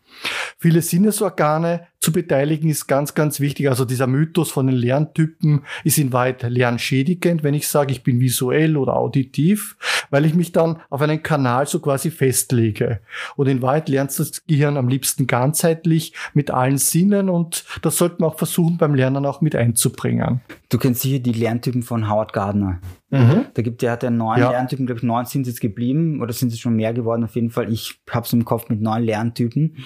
Viele 0.59 0.83
Sinnesorgane 0.83 1.87
zu 2.01 2.13
beteiligen 2.13 2.71
ist 2.71 2.87
ganz, 2.87 3.15
ganz 3.15 3.41
wichtig. 3.41 3.69
Also 3.69 3.85
dieser 3.85 4.07
Mythos 4.07 4.51
von 4.53 4.69
den 4.69 4.77
Lerntypen 4.77 5.65
ist 5.83 5.99
in 5.99 6.13
Wahrheit 6.13 6.43
lernschädigend, 6.43 7.43
wenn 7.43 7.55
ich 7.55 7.67
sage, 7.67 7.91
ich 7.91 8.05
bin 8.05 8.21
visuell 8.21 8.77
oder 8.77 8.95
auditiv, 8.95 9.77
weil 10.11 10.25
ich 10.25 10.35
mich 10.35 10.53
dann 10.53 10.81
auf 10.89 11.03
einen 11.03 11.23
Kanal 11.23 11.67
so 11.67 11.81
quasi 11.81 12.13
festlege. 12.13 13.01
Und 13.35 13.49
in 13.49 13.61
Wahrheit 13.61 13.89
lernt 13.89 14.17
das 14.17 14.47
Gehirn 14.47 14.77
am 14.77 14.89
liebsten 14.89 15.27
ganzheitlich 15.27 16.15
mit 16.33 16.53
allen 16.53 16.79
Sinnen 16.79 17.29
und 17.29 17.65
das 17.83 17.97
sollte 17.97 18.17
man 18.21 18.31
auch 18.31 18.39
versuchen 18.39 18.79
beim 18.79 18.95
Lernen 18.95 19.27
auch 19.27 19.41
mit 19.41 19.57
einzubringen. 19.57 20.41
Du 20.69 20.79
kennst 20.79 21.03
sicher 21.03 21.19
die 21.19 21.33
Lerntypen 21.33 21.83
von 21.83 22.09
Howard 22.09 22.33
Gardner. 22.33 22.81
Mhm. 23.11 23.47
Da 23.55 23.63
gibt 23.63 23.83
er 23.85 23.93
hat 23.93 24.03
ja 24.03 24.11
neun 24.11 24.39
ja. 24.39 24.51
Lerntypen, 24.51 24.87
glaube 24.87 24.99
ich, 24.99 25.05
neun 25.05 25.27
sind 25.27 25.47
jetzt 25.47 25.61
geblieben 25.61 26.21
oder 26.21 26.33
sind 26.33 26.53
es 26.53 26.59
schon 26.59 26.75
mehr 26.75 26.93
geworden 26.93 27.23
auf 27.23 27.37
jeden 27.37 27.51
Fall. 27.51 27.73
Ich 27.73 28.01
habe 28.11 28.27
es 28.27 28.33
im 28.33 28.45
Kopf 28.45 28.69
mit 28.69 28.81
neun 28.81 29.05
Lerntypen. 29.05 29.85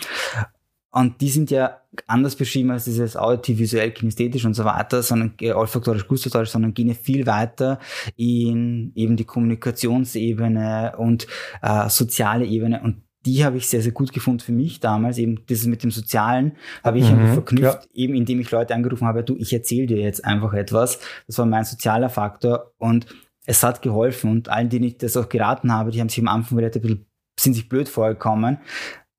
Und 0.93 1.21
die 1.21 1.29
sind 1.29 1.50
ja 1.50 1.81
anders 2.07 2.35
beschrieben 2.35 2.73
als 2.73 2.85
dieses 2.85 3.17
auditiv, 3.17 3.59
visuell, 3.59 3.93
kinesthetisch 3.93 4.45
und 4.45 4.55
so 4.55 4.64
weiter, 4.64 5.02
sondern 5.02 5.35
äh, 5.40 5.52
olfaktorisch, 5.52 6.09
gustatorisch, 6.09 6.50
sondern 6.50 6.75
gehen 6.75 6.95
viel 6.95 7.26
weiter 7.26 7.79
in 8.17 8.93
eben 8.97 9.17
die 9.17 9.25
Kommunikationsebene 9.25 10.95
und 10.97 11.29
äh, 11.62 11.88
soziale 11.88 12.45
Ebene. 12.45 12.83
Und 12.83 13.02
die 13.25 13.45
habe 13.45 13.59
ich 13.59 13.69
sehr, 13.69 13.83
sehr 13.83 13.93
gut 13.93 14.12
gefunden 14.12 14.40
für 14.40 14.52
mich 14.52 14.81
damals. 14.81 15.19
Eben 15.19 15.47
dieses 15.47 15.67
mit 15.67 15.85
dem 15.85 15.93
Sozialen 15.93 16.57
habe 16.83 16.99
ich 16.99 17.11
mhm, 17.11 17.35
verknüpft, 17.35 17.88
ja. 17.93 18.02
eben 18.02 18.14
indem 18.14 18.40
ich 18.40 18.50
Leute 18.50 18.75
angerufen 18.75 19.07
habe, 19.07 19.23
du, 19.23 19.37
ich 19.37 19.52
erzähle 19.52 19.87
dir 19.87 19.99
jetzt 19.99 20.25
einfach 20.25 20.55
etwas. 20.55 20.99
Das 21.26 21.38
war 21.38 21.47
mein 21.47 21.64
sozialer 21.64 22.09
Faktor 22.09 22.73
und 22.79 23.07
es 23.47 23.62
hat 23.62 23.83
geholfen. 23.83 24.31
Und 24.31 24.49
allen, 24.49 24.71
denen 24.71 24.87
ich 24.87 24.99
das 24.99 25.17
auch 25.17 25.29
geraten 25.29 25.73
habe, 25.73 25.93
die 25.93 26.00
haben 26.00 26.09
sich 26.09 26.21
am 26.21 26.29
Anfang 26.29 26.59
wieder 26.59 26.69
ein 26.69 26.81
bisschen 26.81 27.07
sind 27.38 27.55
sich 27.55 27.71
blöd 27.71 27.88
vorgekommen, 27.88 28.59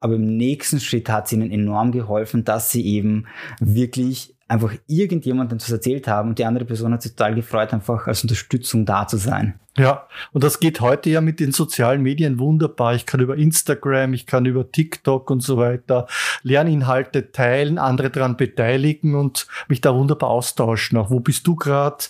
aber 0.01 0.15
im 0.15 0.35
nächsten 0.35 0.79
Schritt 0.79 1.09
hat 1.09 1.27
es 1.27 1.31
ihnen 1.31 1.51
enorm 1.51 1.91
geholfen, 1.91 2.43
dass 2.43 2.71
sie 2.71 2.85
eben 2.85 3.27
wirklich 3.59 4.35
einfach 4.51 4.73
irgendjemandem 4.87 5.57
das 5.59 5.71
erzählt 5.71 6.07
haben 6.07 6.29
und 6.29 6.39
die 6.39 6.45
andere 6.45 6.65
Person 6.65 6.91
hat 6.93 7.01
sich 7.01 7.13
total 7.13 7.35
gefreut, 7.35 7.73
einfach 7.73 8.07
als 8.07 8.21
Unterstützung 8.23 8.85
da 8.85 9.07
zu 9.07 9.15
sein. 9.15 9.55
Ja, 9.77 10.07
und 10.33 10.43
das 10.43 10.59
geht 10.59 10.81
heute 10.81 11.09
ja 11.09 11.21
mit 11.21 11.39
den 11.39 11.53
sozialen 11.53 12.01
Medien 12.01 12.37
wunderbar. 12.39 12.93
Ich 12.93 13.05
kann 13.05 13.21
über 13.21 13.37
Instagram, 13.37 14.13
ich 14.13 14.25
kann 14.25 14.45
über 14.45 14.69
TikTok 14.69 15.31
und 15.31 15.39
so 15.39 15.55
weiter 15.55 16.07
Lerninhalte 16.43 17.31
teilen, 17.31 17.77
andere 17.77 18.09
daran 18.09 18.35
beteiligen 18.35 19.15
und 19.15 19.47
mich 19.69 19.79
da 19.79 19.95
wunderbar 19.95 20.29
austauschen. 20.29 20.97
Auch 20.97 21.09
wo 21.09 21.21
bist 21.21 21.47
du 21.47 21.55
gerade? 21.55 22.03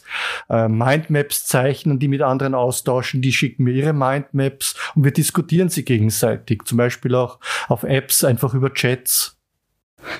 Äh, 0.49 0.67
Mindmaps 0.67 1.45
zeichnen, 1.45 1.99
die 1.99 2.07
mit 2.07 2.23
anderen 2.23 2.55
austauschen, 2.55 3.21
die 3.21 3.31
schicken 3.31 3.65
mir 3.65 3.73
ihre 3.73 3.93
Mindmaps 3.93 4.75
und 4.95 5.03
wir 5.03 5.11
diskutieren 5.11 5.69
sie 5.69 5.85
gegenseitig. 5.85 6.63
Zum 6.65 6.79
Beispiel 6.79 7.13
auch 7.13 7.37
auf 7.67 7.83
Apps, 7.83 8.23
einfach 8.23 8.55
über 8.55 8.73
Chats. 8.73 9.37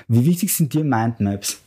Wie 0.06 0.24
wichtig 0.24 0.54
sind 0.54 0.72
dir 0.72 0.84
Mindmaps? 0.84 1.60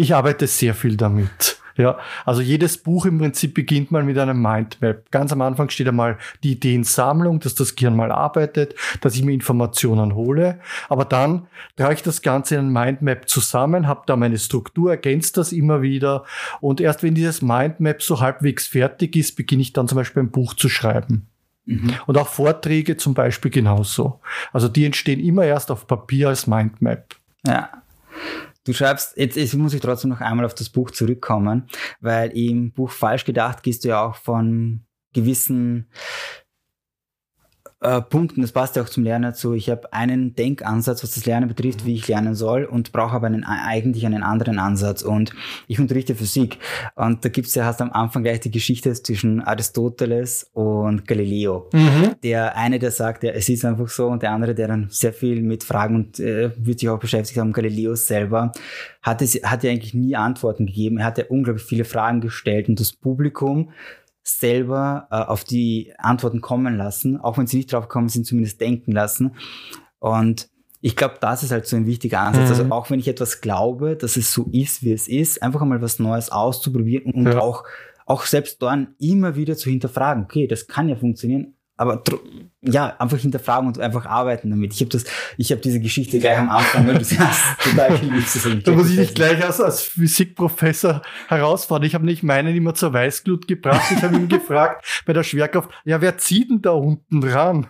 Ich 0.00 0.14
arbeite 0.14 0.46
sehr 0.46 0.72
viel 0.72 0.96
damit. 0.96 1.58
Ja, 1.76 1.98
also 2.24 2.40
jedes 2.40 2.78
Buch 2.78 3.04
im 3.04 3.18
Prinzip 3.18 3.52
beginnt 3.52 3.90
mal 3.90 4.02
mit 4.02 4.16
einem 4.16 4.40
Mindmap. 4.40 5.10
Ganz 5.10 5.30
am 5.30 5.42
Anfang 5.42 5.68
steht 5.68 5.88
einmal 5.88 6.16
die 6.42 6.52
Ideensammlung, 6.52 7.38
dass 7.40 7.54
das 7.54 7.76
Gehirn 7.76 7.96
mal 7.96 8.10
arbeitet, 8.10 8.74
dass 9.02 9.14
ich 9.14 9.22
mir 9.22 9.32
Informationen 9.32 10.14
hole. 10.14 10.58
Aber 10.88 11.04
dann 11.04 11.48
trage 11.76 11.94
ich 11.94 12.02
das 12.02 12.22
Ganze 12.22 12.56
in 12.56 12.68
ein 12.68 12.72
Mindmap 12.72 13.28
zusammen, 13.28 13.86
habe 13.86 14.02
da 14.06 14.16
meine 14.16 14.38
Struktur, 14.38 14.90
ergänzt 14.90 15.36
das 15.36 15.52
immer 15.52 15.82
wieder. 15.82 16.24
Und 16.62 16.80
erst 16.80 17.02
wenn 17.02 17.14
dieses 17.14 17.42
Mindmap 17.42 18.02
so 18.02 18.20
halbwegs 18.20 18.66
fertig 18.66 19.16
ist, 19.16 19.36
beginne 19.36 19.60
ich 19.60 19.74
dann 19.74 19.86
zum 19.86 19.96
Beispiel 19.96 20.22
ein 20.22 20.30
Buch 20.30 20.54
zu 20.54 20.70
schreiben. 20.70 21.26
Mhm. 21.66 21.92
Und 22.06 22.16
auch 22.16 22.28
Vorträge 22.28 22.96
zum 22.96 23.12
Beispiel 23.12 23.50
genauso. 23.50 24.20
Also 24.54 24.68
die 24.68 24.86
entstehen 24.86 25.20
immer 25.20 25.44
erst 25.44 25.70
auf 25.70 25.86
Papier 25.86 26.30
als 26.30 26.46
Mindmap. 26.46 27.16
Ja. 27.46 27.68
Du 28.64 28.72
schreibst, 28.72 29.16
jetzt, 29.16 29.36
jetzt 29.36 29.54
muss 29.54 29.74
ich 29.74 29.80
trotzdem 29.80 30.10
noch 30.10 30.20
einmal 30.20 30.44
auf 30.44 30.54
das 30.54 30.68
Buch 30.68 30.90
zurückkommen, 30.90 31.68
weil 32.00 32.30
im 32.36 32.72
Buch 32.72 32.90
Falsch 32.90 33.24
gedacht 33.24 33.62
gehst 33.62 33.84
du 33.84 33.88
ja 33.88 34.04
auch 34.04 34.16
von 34.16 34.84
gewissen 35.12 35.90
äh, 37.82 38.02
Punkten, 38.02 38.42
das 38.42 38.52
passt 38.52 38.76
ja 38.76 38.82
auch 38.82 38.88
zum 38.88 39.04
Lernen 39.04 39.22
dazu. 39.22 39.54
Ich 39.54 39.70
habe 39.70 39.92
einen 39.92 40.34
Denkansatz, 40.34 41.02
was 41.02 41.12
das 41.12 41.24
Lernen 41.24 41.48
betrifft, 41.48 41.86
wie 41.86 41.94
ich 41.94 42.06
lernen 42.08 42.34
soll 42.34 42.64
und 42.64 42.92
brauche 42.92 43.16
aber 43.16 43.26
einen, 43.26 43.44
eigentlich 43.44 44.04
einen 44.04 44.22
anderen 44.22 44.58
Ansatz. 44.58 45.02
Und 45.02 45.32
ich 45.66 45.80
unterrichte 45.80 46.14
Physik. 46.14 46.58
Und 46.94 47.24
da 47.24 47.30
gibt's 47.30 47.54
ja, 47.54 47.64
hast 47.64 47.80
am 47.80 47.90
Anfang 47.90 48.22
gleich 48.22 48.40
die 48.40 48.50
Geschichte 48.50 48.92
zwischen 48.92 49.40
Aristoteles 49.40 50.50
und 50.52 51.06
Galileo. 51.06 51.70
Mhm. 51.72 52.16
Der 52.22 52.56
eine, 52.56 52.78
der 52.78 52.90
sagt, 52.90 53.24
ja, 53.24 53.30
es 53.30 53.48
ist 53.48 53.64
einfach 53.64 53.88
so, 53.88 54.08
und 54.08 54.22
der 54.22 54.32
andere, 54.32 54.54
der 54.54 54.68
dann 54.68 54.88
sehr 54.90 55.14
viel 55.14 55.40
mit 55.40 55.64
Fragen 55.64 55.94
und 55.94 56.20
äh, 56.20 56.50
wird 56.56 56.80
sich 56.80 56.88
auch 56.88 56.98
beschäftigt 56.98 57.38
haben, 57.38 57.52
Galileo 57.52 57.94
selber, 57.94 58.52
hat, 59.02 59.22
es, 59.22 59.40
hat 59.42 59.64
ja 59.64 59.70
eigentlich 59.70 59.94
nie 59.94 60.16
Antworten 60.16 60.66
gegeben. 60.66 60.98
Er 60.98 61.06
hat 61.06 61.16
ja 61.16 61.24
unglaublich 61.28 61.64
viele 61.64 61.84
Fragen 61.84 62.20
gestellt 62.20 62.68
und 62.68 62.78
das 62.78 62.92
Publikum 62.92 63.70
selber 64.22 65.08
äh, 65.10 65.16
auf 65.16 65.44
die 65.44 65.92
Antworten 65.98 66.40
kommen 66.40 66.76
lassen, 66.76 67.18
auch 67.18 67.38
wenn 67.38 67.46
sie 67.46 67.58
nicht 67.58 67.72
drauf 67.72 67.88
kommen, 67.88 68.08
sind 68.08 68.26
zumindest 68.26 68.60
denken 68.60 68.92
lassen. 68.92 69.36
Und 69.98 70.48
ich 70.80 70.96
glaube, 70.96 71.16
das 71.20 71.42
ist 71.42 71.52
halt 71.52 71.66
so 71.66 71.76
ein 71.76 71.86
wichtiger 71.86 72.20
Ansatz. 72.20 72.50
Also 72.50 72.64
mhm. 72.64 72.72
Also 72.72 72.82
auch 72.82 72.90
wenn 72.90 73.00
ich 73.00 73.08
etwas 73.08 73.40
glaube, 73.40 73.96
dass 73.96 74.16
es 74.16 74.32
so 74.32 74.48
ist, 74.52 74.82
wie 74.82 74.92
es 74.92 75.08
ist, 75.08 75.42
einfach 75.42 75.60
einmal 75.60 75.82
was 75.82 75.98
Neues 75.98 76.30
auszuprobieren 76.30 77.12
und 77.12 77.26
ja. 77.26 77.38
auch, 77.40 77.64
auch 78.06 78.24
selbst 78.24 78.62
dann 78.62 78.94
immer 78.98 79.36
wieder 79.36 79.56
zu 79.56 79.70
hinterfragen, 79.70 80.24
okay, 80.24 80.46
das 80.46 80.66
kann 80.66 80.88
ja 80.88 80.96
funktionieren, 80.96 81.54
aber 81.80 82.02
ja, 82.60 82.94
einfach 82.98 83.16
hinterfragen 83.16 83.66
und 83.66 83.80
einfach 83.80 84.04
arbeiten 84.04 84.50
damit. 84.50 84.74
Ich 84.74 84.80
habe 84.80 84.90
das, 84.90 85.04
ich 85.38 85.50
habe 85.50 85.62
diese 85.62 85.80
Geschichte 85.80 86.18
gleich 86.18 86.36
am 86.36 86.50
Anfang, 86.50 86.86
weil 86.86 86.98
du 86.98 87.18
hast 87.18 87.58
total 87.62 87.98
geliebt. 87.98 88.68
Da 88.68 88.72
muss 88.72 88.90
ich 88.90 88.96
dich 88.96 89.14
gleich 89.14 89.42
als, 89.42 89.62
als 89.62 89.80
Physikprofessor 89.80 91.00
herausfordern. 91.28 91.86
Ich 91.86 91.94
habe 91.94 92.04
nicht 92.04 92.22
meinen 92.22 92.54
immer 92.54 92.74
zur 92.74 92.92
Weißglut 92.92 93.48
gebracht. 93.48 93.90
Ich 93.96 94.02
habe 94.02 94.14
ihn 94.14 94.28
gefragt 94.28 94.84
bei 95.06 95.14
der 95.14 95.22
Schwerkraft, 95.22 95.70
ja, 95.86 96.02
wer 96.02 96.18
zieht 96.18 96.50
denn 96.50 96.60
da 96.60 96.72
unten 96.72 97.22
ran? 97.22 97.68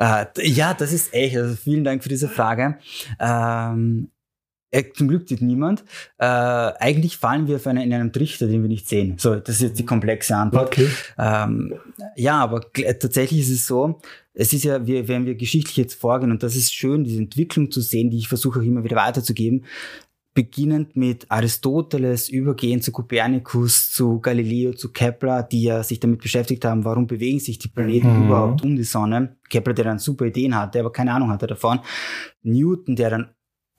Uh, 0.00 0.24
ja, 0.42 0.74
das 0.74 0.92
ist 0.92 1.14
echt. 1.14 1.36
Also 1.36 1.54
vielen 1.54 1.84
Dank 1.84 2.02
für 2.02 2.08
diese 2.08 2.28
Frage. 2.28 2.78
Ähm, 3.20 4.10
äh, 4.74 4.92
zum 4.92 5.08
Glück 5.08 5.28
sieht 5.28 5.40
niemand. 5.40 5.84
Äh, 6.18 6.26
eigentlich 6.26 7.16
fallen 7.16 7.46
wir 7.46 7.56
auf 7.56 7.66
einen, 7.66 7.82
in 7.82 7.92
einem 7.92 8.12
Trichter, 8.12 8.46
den 8.48 8.62
wir 8.62 8.68
nicht 8.68 8.88
sehen. 8.88 9.14
So, 9.18 9.36
das 9.36 9.56
ist 9.56 9.62
jetzt 9.62 9.78
die 9.78 9.86
komplexe 9.86 10.36
Antwort. 10.36 10.68
Okay. 10.68 10.88
Ähm, 11.16 11.74
ja, 12.16 12.38
aber 12.38 12.60
tatsächlich 12.72 13.40
ist 13.40 13.50
es 13.50 13.66
so, 13.66 14.00
es 14.32 14.52
ist 14.52 14.64
ja, 14.64 14.84
wir, 14.84 15.06
wenn 15.06 15.26
wir 15.26 15.36
geschichtlich 15.36 15.76
jetzt 15.76 15.94
vorgehen, 15.94 16.32
und 16.32 16.42
das 16.42 16.56
ist 16.56 16.74
schön, 16.74 17.04
diese 17.04 17.20
Entwicklung 17.20 17.70
zu 17.70 17.80
sehen, 17.80 18.10
die 18.10 18.18
ich 18.18 18.28
versuche 18.28 18.58
auch 18.58 18.64
immer 18.64 18.82
wieder 18.82 18.96
weiterzugeben, 18.96 19.64
beginnend 20.34 20.96
mit 20.96 21.30
Aristoteles, 21.30 22.28
übergehend 22.28 22.82
zu 22.82 22.90
Kopernikus, 22.90 23.92
zu 23.92 24.18
Galileo, 24.18 24.72
zu 24.72 24.90
Kepler, 24.92 25.44
die 25.44 25.62
ja 25.62 25.84
sich 25.84 26.00
damit 26.00 26.20
beschäftigt 26.20 26.64
haben, 26.64 26.84
warum 26.84 27.06
bewegen 27.06 27.38
sich 27.38 27.58
die 27.58 27.68
Planeten 27.68 28.12
mhm. 28.12 28.26
überhaupt 28.26 28.64
um 28.64 28.74
die 28.74 28.82
Sonne. 28.82 29.36
Kepler, 29.48 29.74
der 29.74 29.84
dann 29.84 30.00
super 30.00 30.24
Ideen 30.24 30.56
hatte, 30.56 30.80
aber 30.80 30.90
keine 30.90 31.12
Ahnung 31.12 31.30
hatte 31.30 31.46
davon. 31.46 31.78
Newton, 32.42 32.96
der 32.96 33.10
dann 33.10 33.30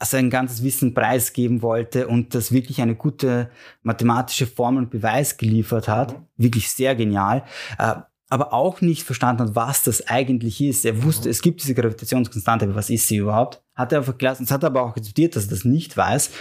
sein 0.04 0.30
ganzes 0.30 0.64
Wissen 0.64 0.94
preisgeben 0.94 1.62
wollte 1.62 2.08
und 2.08 2.36
das 2.36 2.52
wirklich 2.52 2.82
eine 2.82 2.96
gute 2.96 3.50
mathematische 3.82 4.46
Formel 4.46 4.84
und 4.84 4.90
Beweis 4.90 5.38
geliefert 5.38 5.88
hat. 5.88 6.14
Mhm. 6.14 6.26
Wirklich 6.38 6.70
sehr 6.70 6.96
genial. 6.96 7.44
Äh, 7.78 7.96
aber 8.30 8.54
auch 8.54 8.82
nicht 8.82 9.04
verstanden 9.04 9.44
hat, 9.44 9.56
was 9.56 9.84
das 9.84 10.08
eigentlich 10.08 10.60
ist. 10.60 10.84
Er 10.84 11.04
wusste, 11.04 11.28
mhm. 11.28 11.32
es 11.32 11.42
gibt 11.42 11.62
diese 11.64 11.76
Gravitationskonstante, 11.76 12.66
aber 12.66 12.76
was 12.76 12.90
ist 12.90 13.08
sie 13.08 13.18
überhaupt? 13.18 13.64
Hat 13.76 13.94
er. 13.94 14.04
Es 14.08 14.52
hat 14.52 14.64
aber 14.64 14.84
auch 14.84 14.96
akzeptiert, 14.96 15.36
dass 15.36 15.46
er 15.46 15.52
das 15.52 15.64
nicht 15.64 15.96
weiß. 15.96 16.32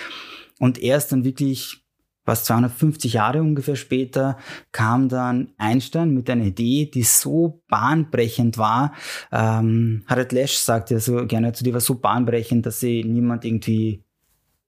Und 0.59 0.79
er 0.79 0.97
ist 0.97 1.09
dann 1.09 1.25
wirklich 1.25 1.84
was 2.25 2.45
250 2.45 3.15
Jahre 3.15 3.41
ungefähr 3.41 3.77
später, 3.77 4.39
kam 4.73 5.09
dann 5.09 5.53
Einstein 5.59 6.15
mit 6.15 6.29
einer 6.31 6.45
Idee, 6.45 6.91
die 6.93 7.03
so 7.03 7.63
bahnbrechend 7.69 8.59
war. 8.59 8.93
Ähm, 9.31 10.05
Harald 10.07 10.33
Lesch 10.33 10.57
sagt 10.57 10.91
ja 10.91 10.99
so 10.99 11.27
gerne 11.27 11.53
zu 11.53 11.65
dir, 11.65 11.75
war 11.75 11.81
so 11.81 11.97
bahnbrechend, 11.97 12.67
dass 12.67 12.81
sie 12.81 13.05
niemand 13.05 13.45
irgendwie 13.45 14.05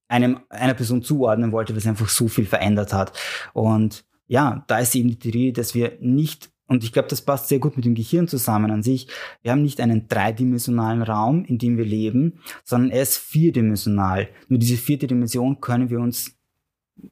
einem, 0.08 0.40
einer 0.48 0.74
Person 0.74 1.02
zuordnen 1.02 1.52
wollte, 1.52 1.72
weil 1.74 1.80
sie 1.80 1.88
einfach 1.88 2.08
so 2.08 2.28
viel 2.28 2.46
verändert 2.46 2.92
hat. 2.92 3.12
Und 3.52 4.04
ja, 4.28 4.64
da 4.66 4.78
ist 4.78 4.94
eben 4.94 5.08
die 5.08 5.18
Theorie, 5.18 5.52
dass 5.52 5.74
wir 5.74 5.98
nicht 6.00 6.50
und 6.68 6.82
ich 6.82 6.92
glaube, 6.92 7.08
das 7.08 7.22
passt 7.22 7.48
sehr 7.48 7.58
gut 7.58 7.76
mit 7.76 7.84
dem 7.84 7.94
Gehirn 7.94 8.26
zusammen 8.26 8.70
an 8.70 8.82
sich. 8.82 9.06
Wir 9.42 9.52
haben 9.52 9.62
nicht 9.62 9.80
einen 9.80 10.08
dreidimensionalen 10.08 11.02
Raum, 11.02 11.44
in 11.44 11.58
dem 11.58 11.78
wir 11.78 11.84
leben, 11.84 12.40
sondern 12.64 12.90
er 12.90 13.02
ist 13.02 13.18
vierdimensional. 13.18 14.28
Nur 14.48 14.58
diese 14.58 14.76
vierte 14.76 15.06
Dimension 15.06 15.60
können 15.60 15.90
wir 15.90 16.00
uns 16.00 16.35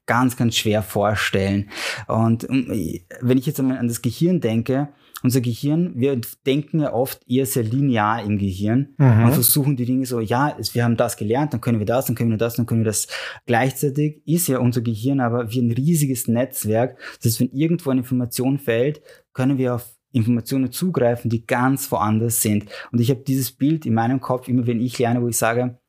ganz, 0.05 0.37
ganz 0.37 0.55
schwer 0.55 0.81
vorstellen. 0.83 1.69
Und 2.07 2.47
wenn 2.49 3.37
ich 3.37 3.45
jetzt 3.45 3.59
einmal 3.59 3.77
an 3.77 3.87
das 3.87 4.01
Gehirn 4.01 4.41
denke, 4.41 4.89
unser 5.23 5.41
Gehirn, 5.41 5.93
wir 5.95 6.21
denken 6.45 6.81
ja 6.81 6.93
oft 6.93 7.27
eher 7.27 7.45
sehr 7.45 7.63
linear 7.63 8.23
im 8.23 8.37
Gehirn 8.37 8.93
mhm. 8.97 9.25
und 9.25 9.33
versuchen 9.33 9.75
die 9.75 9.85
Dinge 9.85 10.05
so, 10.05 10.19
ja, 10.19 10.55
wir 10.73 10.83
haben 10.83 10.97
das 10.97 11.17
gelernt, 11.17 11.53
dann 11.53 11.61
können 11.61 11.79
wir 11.79 11.85
das, 11.85 12.05
dann 12.05 12.15
können 12.15 12.29
wir 12.29 12.37
das, 12.37 12.55
dann 12.55 12.65
können 12.65 12.81
wir 12.81 12.85
das. 12.85 13.07
Gleichzeitig 13.45 14.21
ist 14.25 14.47
ja 14.47 14.59
unser 14.59 14.81
Gehirn 14.81 15.19
aber 15.19 15.51
wie 15.51 15.61
ein 15.61 15.71
riesiges 15.71 16.27
Netzwerk. 16.27 16.99
Das 17.17 17.25
heißt, 17.25 17.39
wenn 17.39 17.51
irgendwo 17.51 17.89
eine 17.89 18.01
Information 18.01 18.59
fällt, 18.59 19.01
können 19.33 19.57
wir 19.57 19.75
auf 19.75 19.95
Informationen 20.11 20.71
zugreifen, 20.71 21.29
die 21.29 21.45
ganz 21.45 21.91
woanders 21.91 22.41
sind. 22.41 22.65
Und 22.91 23.01
ich 23.01 23.09
habe 23.09 23.21
dieses 23.21 23.51
Bild 23.51 23.85
in 23.85 23.93
meinem 23.93 24.21
Kopf 24.21 24.47
immer, 24.47 24.65
wenn 24.67 24.79
ich 24.79 24.97
lerne, 24.99 25.21
wo 25.21 25.27
ich 25.27 25.37
sage, 25.37 25.79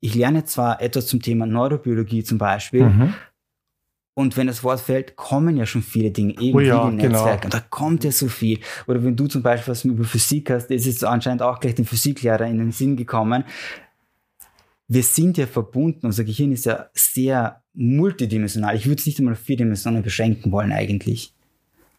ich 0.00 0.14
lerne 0.14 0.44
zwar 0.44 0.80
etwas 0.80 1.06
zum 1.06 1.20
Thema 1.20 1.46
Neurobiologie 1.46 2.22
zum 2.22 2.38
Beispiel, 2.38 2.84
mhm. 2.84 3.14
und 4.14 4.36
wenn 4.36 4.46
das 4.46 4.62
Wort 4.64 4.80
fällt, 4.80 5.16
kommen 5.16 5.56
ja 5.56 5.66
schon 5.66 5.82
viele 5.82 6.10
Dinge, 6.10 6.32
irgendwie 6.32 6.54
oh 6.54 6.60
ja, 6.60 6.90
Netzwerke. 6.90 7.18
Genau. 7.22 7.44
Und 7.44 7.54
da 7.54 7.60
kommt 7.60 8.04
ja 8.04 8.12
so 8.12 8.28
viel. 8.28 8.60
Oder 8.86 9.02
wenn 9.02 9.16
du 9.16 9.26
zum 9.26 9.42
Beispiel 9.42 9.72
was 9.72 9.84
über 9.84 10.04
Physik 10.04 10.50
hast, 10.50 10.70
ist 10.70 10.86
es 10.86 11.04
anscheinend 11.04 11.42
auch 11.42 11.60
gleich 11.60 11.74
dem 11.74 11.84
Physiklehrer 11.84 12.46
in 12.46 12.58
den 12.58 12.72
Sinn 12.72 12.96
gekommen. 12.96 13.44
Wir 14.86 15.02
sind 15.02 15.36
ja 15.36 15.46
verbunden, 15.46 16.06
unser 16.06 16.24
Gehirn 16.24 16.52
ist 16.52 16.64
ja 16.64 16.86
sehr 16.94 17.62
multidimensional. 17.74 18.74
Ich 18.74 18.86
würde 18.86 19.00
es 19.00 19.06
nicht 19.06 19.18
einmal 19.18 19.34
auf 19.34 19.40
vier 19.40 19.56
Dimensionen 19.56 20.02
beschränken 20.02 20.50
wollen 20.50 20.72
eigentlich. 20.72 21.34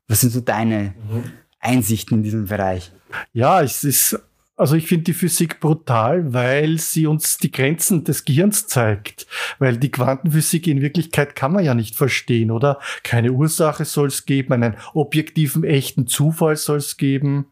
Was 0.07 0.21
sind 0.21 0.31
so 0.31 0.41
deine 0.41 0.95
mhm. 1.11 1.23
Einsichten 1.59 2.17
in 2.17 2.23
diesem 2.23 2.45
Bereich? 2.45 2.91
Ja, 3.31 3.61
es 3.61 3.83
ist 3.83 4.19
also 4.59 4.75
ich 4.75 4.87
finde 4.87 5.05
die 5.05 5.13
Physik 5.13 5.61
brutal, 5.61 6.33
weil 6.33 6.79
sie 6.79 7.07
uns 7.07 7.37
die 7.37 7.49
Grenzen 7.49 8.03
des 8.03 8.25
Gehirns 8.25 8.67
zeigt. 8.67 9.25
Weil 9.57 9.77
die 9.77 9.89
Quantenphysik 9.89 10.67
in 10.67 10.81
Wirklichkeit 10.81 11.33
kann 11.33 11.53
man 11.53 11.63
ja 11.63 11.73
nicht 11.73 11.95
verstehen, 11.95 12.51
oder? 12.51 12.79
Keine 13.03 13.31
Ursache 13.31 13.85
soll 13.85 14.09
es 14.09 14.25
geben, 14.25 14.51
einen 14.51 14.75
objektiven, 14.93 15.63
echten 15.63 16.07
Zufall 16.07 16.57
soll 16.57 16.79
es 16.79 16.97
geben. 16.97 17.45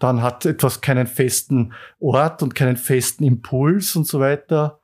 Dann 0.00 0.20
hat 0.20 0.44
etwas 0.44 0.82
keinen 0.82 1.06
festen 1.06 1.72
Ort 1.98 2.42
und 2.42 2.54
keinen 2.54 2.76
festen 2.76 3.24
Impuls 3.24 3.96
und 3.96 4.06
so 4.06 4.20
weiter. 4.20 4.80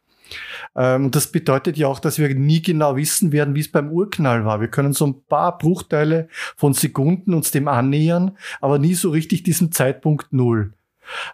Ähm, 0.75 1.07
und 1.07 1.15
das 1.15 1.27
bedeutet 1.27 1.77
ja 1.77 1.89
auch, 1.89 1.99
dass 1.99 2.19
wir 2.19 2.35
nie 2.35 2.63
genau 2.63 2.97
wissen 2.97 3.33
werden, 3.33 3.55
wie 3.55 3.61
es 3.61 3.71
beim 3.71 3.91
Urknall 3.91 4.47
war. 4.47 4.63
Wir 4.63 4.69
können 4.69 4.95
so 4.95 5.07
ein 5.07 5.23
paar 5.29 5.59
Bruchteile 5.59 6.29
von 6.57 6.73
Sekunden 6.73 7.35
uns 7.35 7.51
dem 7.51 7.69
annähern, 7.69 8.39
aber 8.63 8.79
nie 8.79 8.95
so 8.95 9.11
richtig 9.11 9.43
diesen 9.43 9.73
Zeitpunkt 9.73 10.33
Null. 10.33 10.73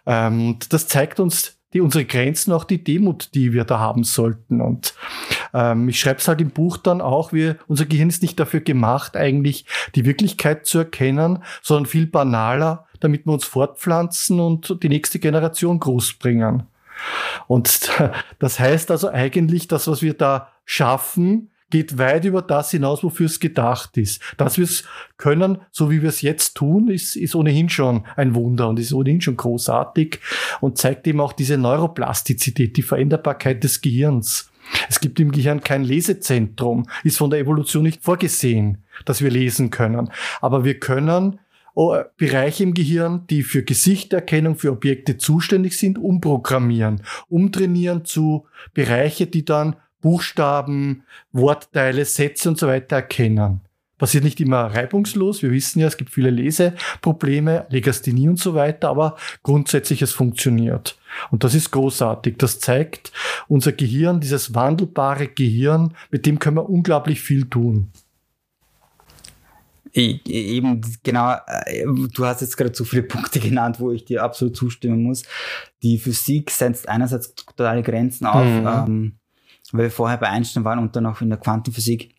Ähm, 0.05 0.57
das 0.69 0.87
zeigt 0.87 1.19
uns 1.19 1.57
die, 1.73 1.81
unsere 1.81 2.05
Grenzen, 2.05 2.53
auch 2.53 2.63
die 2.63 2.83
Demut, 2.83 3.33
die 3.33 3.51
wir 3.51 3.65
da 3.65 3.79
haben 3.79 4.03
sollten. 4.03 4.61
Und 4.61 4.93
ähm, 5.53 5.89
ich 5.89 5.99
schreibe 5.99 6.19
es 6.19 6.27
halt 6.27 6.41
im 6.41 6.51
Buch 6.51 6.77
dann 6.77 7.01
auch, 7.01 7.33
wir, 7.33 7.57
unser 7.67 7.85
Gehirn 7.85 8.09
ist 8.09 8.21
nicht 8.21 8.39
dafür 8.39 8.61
gemacht, 8.61 9.17
eigentlich 9.17 9.65
die 9.95 10.05
Wirklichkeit 10.05 10.65
zu 10.65 10.79
erkennen, 10.79 11.39
sondern 11.61 11.87
viel 11.87 12.05
banaler, 12.05 12.85
damit 12.99 13.25
wir 13.25 13.33
uns 13.33 13.45
fortpflanzen 13.45 14.39
und 14.39 14.77
die 14.83 14.89
nächste 14.89 15.19
Generation 15.19 15.79
großbringen. 15.79 16.63
Und 17.47 17.89
das 18.39 18.59
heißt 18.59 18.91
also 18.91 19.09
eigentlich, 19.09 19.67
das, 19.67 19.87
was 19.87 20.01
wir 20.01 20.13
da 20.13 20.49
schaffen, 20.65 21.49
geht 21.73 21.97
weit 21.97 22.23
über 22.23 22.43
das 22.43 22.69
hinaus, 22.69 23.03
wofür 23.03 23.25
es 23.25 23.39
gedacht 23.39 23.97
ist. 23.97 24.21
Dass 24.37 24.59
wir 24.59 24.63
es 24.63 24.83
können, 25.17 25.57
so 25.71 25.89
wie 25.89 26.03
wir 26.03 26.09
es 26.09 26.21
jetzt 26.21 26.53
tun, 26.53 26.87
ist, 26.87 27.15
ist 27.15 27.33
ohnehin 27.33 27.67
schon 27.67 28.05
ein 28.15 28.35
Wunder 28.35 28.69
und 28.69 28.77
ist 28.77 28.93
ohnehin 28.93 29.21
schon 29.21 29.37
großartig 29.37 30.19
und 30.61 30.77
zeigt 30.77 31.07
eben 31.07 31.19
auch 31.19 31.33
diese 31.33 31.57
Neuroplastizität, 31.57 32.77
die 32.77 32.83
Veränderbarkeit 32.83 33.63
des 33.63 33.81
Gehirns. 33.81 34.51
Es 34.87 34.99
gibt 34.99 35.19
im 35.19 35.31
Gehirn 35.31 35.61
kein 35.61 35.83
Lesezentrum, 35.83 36.85
ist 37.03 37.17
von 37.17 37.31
der 37.31 37.39
Evolution 37.39 37.81
nicht 37.81 38.03
vorgesehen, 38.03 38.83
dass 39.05 39.23
wir 39.23 39.31
lesen 39.31 39.71
können. 39.71 40.11
Aber 40.41 40.63
wir 40.63 40.79
können 40.79 41.39
oh, 41.73 41.97
Bereiche 42.17 42.61
im 42.61 42.75
Gehirn, 42.75 43.25
die 43.31 43.41
für 43.41 43.63
Gesichterkennung, 43.63 44.57
für 44.57 44.71
Objekte 44.71 45.17
zuständig 45.17 45.75
sind, 45.79 45.97
umprogrammieren, 45.97 47.01
umtrainieren 47.29 48.05
zu 48.05 48.45
Bereiche, 48.75 49.25
die 49.25 49.43
dann 49.43 49.75
Buchstaben, 50.03 51.03
Wortteile, 51.31 52.05
Sätze 52.05 52.49
und 52.49 52.59
so 52.59 52.67
weiter 52.67 52.97
erkennen. 52.97 53.61
Passiert 53.97 54.25
nicht 54.25 54.41
immer 54.41 54.65
reibungslos. 54.65 55.41
Wir 55.41 55.51
wissen 55.51 55.79
ja, 55.79 55.87
es 55.87 55.95
gibt 55.95 56.09
viele 56.09 56.29
Leseprobleme, 56.29 57.65
Legasthenie 57.69 58.27
und 58.27 58.37
so 58.37 58.53
weiter, 58.53 58.89
aber 58.89 59.15
grundsätzlich 59.43 60.01
es 60.01 60.11
funktioniert. 60.11 60.97
Und 61.31 61.45
das 61.45 61.55
ist 61.55 61.71
großartig. 61.71 62.35
Das 62.37 62.59
zeigt 62.59 63.13
unser 63.47 63.71
Gehirn, 63.71 64.19
dieses 64.19 64.53
wandelbare 64.53 65.29
Gehirn, 65.29 65.93
mit 66.11 66.25
dem 66.25 66.37
können 66.37 66.57
wir 66.57 66.69
unglaublich 66.69 67.21
viel 67.21 67.45
tun. 67.49 67.91
Eben, 69.93 70.81
genau, 71.03 71.35
äh, 71.45 71.85
du 71.85 72.25
hast 72.25 72.41
jetzt 72.41 72.57
gerade 72.57 72.75
so 72.75 72.83
viele 72.83 73.03
Punkte 73.03 73.39
genannt, 73.39 73.79
wo 73.79 73.91
ich 73.91 74.03
dir 74.03 74.23
absolut 74.23 74.57
zustimmen 74.57 75.03
muss. 75.03 75.23
Die 75.81 75.97
Physik 75.97 76.51
setzt 76.51 76.89
einerseits 76.89 77.35
totale 77.35 77.83
Grenzen 77.83 78.25
auf, 78.25 78.43
mhm. 78.43 78.67
ähm, 78.67 79.19
weil 79.73 79.85
wir 79.85 79.91
vorher 79.91 80.17
bei 80.17 80.29
Einstein 80.29 80.63
waren 80.63 80.79
und 80.79 80.95
dann 80.95 81.05
auch 81.05 81.19
in 81.19 81.29
der 81.29 81.39
Quantenphysik 81.39 82.15